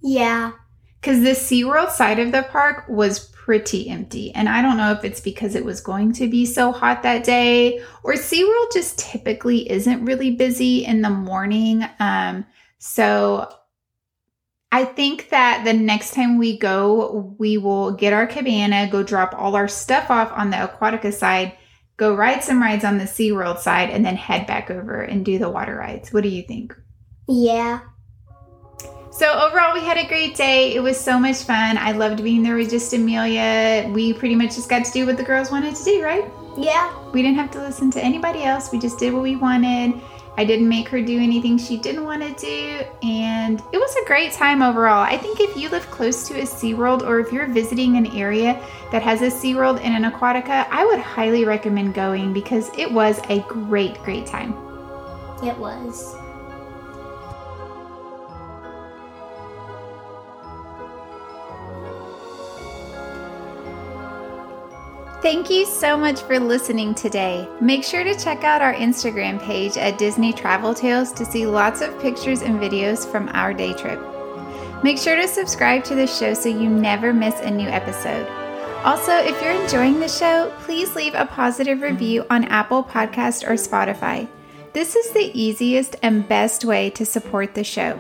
Yeah. 0.02 0.52
Because 1.00 1.22
the 1.22 1.32
SeaWorld 1.32 1.92
side 1.92 2.20
of 2.20 2.32
the 2.32 2.44
park 2.44 2.86
was 2.88 3.32
pretty 3.32 3.90
empty. 3.90 4.34
And 4.34 4.48
I 4.48 4.62
don't 4.62 4.78
know 4.78 4.92
if 4.92 5.04
it's 5.04 5.20
because 5.20 5.54
it 5.54 5.66
was 5.66 5.82
going 5.82 6.14
to 6.14 6.30
be 6.30 6.46
so 6.46 6.72
hot 6.72 7.04
that 7.04 7.24
day 7.24 7.80
or 8.04 8.14
SeaWorld 8.14 8.74
just 8.74 9.00
typically 9.00 9.70
isn't 9.70 10.06
really 10.06 10.32
busy 10.32 10.86
in 10.86 11.02
the 11.02 11.10
morning. 11.10 11.84
Um, 12.00 12.46
so 12.80 13.54
I 14.74 14.86
think 14.86 15.30
that 15.30 15.66
the 15.66 15.74
next 15.74 16.16
time 16.16 16.40
we 16.40 16.58
go, 16.58 17.36
we 17.38 17.60
will 17.60 17.92
get 17.92 18.12
our 18.12 18.26
cabana, 18.26 18.90
go 18.92 19.04
drop 19.04 19.36
all 19.38 19.56
our 19.56 19.68
stuff 19.68 20.10
off 20.10 20.32
on 20.32 20.50
the 20.50 20.58
Aquatica 20.58 21.14
side, 21.14 21.56
go 21.98 22.16
ride 22.16 22.44
some 22.44 22.60
rides 22.60 22.84
on 22.84 22.98
the 22.98 23.04
SeaWorld 23.04 23.60
side, 23.60 23.92
and 23.92 24.04
then 24.04 24.16
head 24.16 24.48
back 24.48 24.72
over 24.72 25.04
and 25.04 25.24
do 25.24 25.38
the 25.38 25.48
water 25.48 25.76
rides. 25.76 26.12
What 26.12 26.24
do 26.24 26.30
you 26.30 26.42
think? 26.42 26.76
Yeah. 27.28 27.82
So 29.12 29.32
overall, 29.32 29.76
we 29.76 29.82
had 29.82 30.00
a 30.00 30.08
great 30.08 30.36
day. 30.36 30.74
It 30.74 30.82
was 30.82 31.00
so 31.00 31.20
much 31.20 31.44
fun. 31.44 31.78
I 31.78 31.92
loved 31.92 32.24
being 32.24 32.42
there 32.42 32.56
with 32.56 32.72
just 32.72 32.92
Amelia. 32.94 33.88
We 33.94 34.12
pretty 34.14 34.34
much 34.34 34.56
just 34.56 34.70
got 34.70 34.86
to 34.86 34.92
do 34.92 35.06
what 35.06 35.18
the 35.18 35.24
girls 35.24 35.52
wanted 35.52 35.76
to 35.76 35.84
do, 35.84 36.04
right? 36.04 36.26
Yeah. 36.58 36.92
We 37.12 37.22
didn't 37.22 37.38
have 37.38 37.52
to 37.52 37.60
listen 37.60 37.92
to 37.92 38.04
anybody 38.04 38.42
else. 38.42 38.72
We 38.72 38.80
just 38.80 38.98
did 38.98 39.14
what 39.14 39.22
we 39.22 39.36
wanted. 39.36 40.02
I 40.36 40.46
didn't 40.46 40.68
make 40.68 40.90
her 40.90 41.02
do 41.02 41.20
anything 41.20 41.60
she 41.60 41.78
didn't 41.78 42.04
want 42.04 42.24
to 42.24 42.34
do, 42.34 43.08
and 43.08 43.62
it 43.72 43.78
was 43.78 43.96
a 43.96 44.08
great 44.08 44.32
time 44.32 44.64
overall. 44.64 45.04
I 45.04 45.16
think 45.16 45.40
if 45.40 45.56
you 45.56 45.70
live 45.70 45.90
close 45.92 46.28
to 46.28 46.40
a 46.40 46.44
SeaWorld 46.44 47.04
or 47.04 47.20
if 47.20 47.32
you're 47.32 47.46
visiting 47.48 47.98
an 47.98 48.08
area 48.08 48.60
that 48.92 49.04
has 49.04 49.22
a 49.22 49.28
SeaWorld 49.28 49.80
and 49.84 50.04
an 50.04 50.12
Aquatica, 50.12 50.68
I 50.72 50.86
would 50.86 51.00
highly 51.00 51.46
recommend 51.46 51.94
going 51.94 52.34
because 52.34 52.72
it 52.78 52.92
was 52.92 53.22
a 53.30 53.40
great, 53.42 54.02
great 54.04 54.26
time. 54.26 54.54
It 55.44 55.56
was. 55.58 56.16
Thank 65.24 65.50
you 65.50 65.66
so 65.66 65.96
much 65.96 66.20
for 66.24 66.38
listening 66.38 66.94
today. 66.96 67.48
Make 67.62 67.86
sure 67.86 68.04
to 68.04 68.14
check 68.14 68.44
out 68.44 68.62
our 68.62 68.74
Instagram 68.74 69.42
page 69.42 69.78
at 69.78 69.98
Disney 69.98 70.34
Travel 70.34 70.74
Tales 70.74 71.14
to 71.14 71.24
see 71.24 71.46
lots 71.46 71.80
of 71.80 71.98
pictures 72.02 72.42
and 72.42 72.60
videos 72.60 73.10
from 73.10 73.30
our 73.30 73.54
day 73.54 73.72
trip. 73.72 74.02
Make 74.84 74.98
sure 74.98 75.16
to 75.16 75.26
subscribe 75.30 75.86
to 75.86 75.96
the 75.96 76.08
show 76.08 76.34
so 76.34 76.50
you 76.50 76.70
never 76.70 77.14
miss 77.14 77.40
a 77.40 77.50
new 77.50 77.70
episode. 77.70 78.28
Also, 78.84 79.14
if 79.14 79.42
you're 79.42 79.54
enjoying 79.64 80.02
the 80.02 80.10
show, 80.10 80.52
please 80.64 80.94
leave 80.94 81.14
a 81.16 81.26
positive 81.26 81.80
review 81.80 82.26
on 82.30 82.44
Apple 82.44 82.84
Podcast 82.84 83.48
or 83.48 83.54
Spotify. 83.54 84.28
This 84.74 84.98
is 84.98 85.12
the 85.12 85.32
easiest 85.34 85.96
and 86.02 86.28
best 86.28 86.66
way 86.66 86.90
to 86.90 87.06
support 87.06 87.56
the 87.56 87.64
show. 87.64 87.98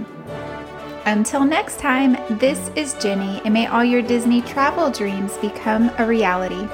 Until 1.05 1.45
next 1.45 1.79
time, 1.79 2.17
this 2.37 2.69
is 2.75 2.95
Jenny, 2.95 3.41
and 3.45 3.53
may 3.53 3.67
all 3.67 3.85
your 3.85 4.01
Disney 4.01 4.41
travel 4.41 4.91
dreams 4.91 5.37
become 5.37 5.89
a 5.97 6.05
reality. 6.05 6.67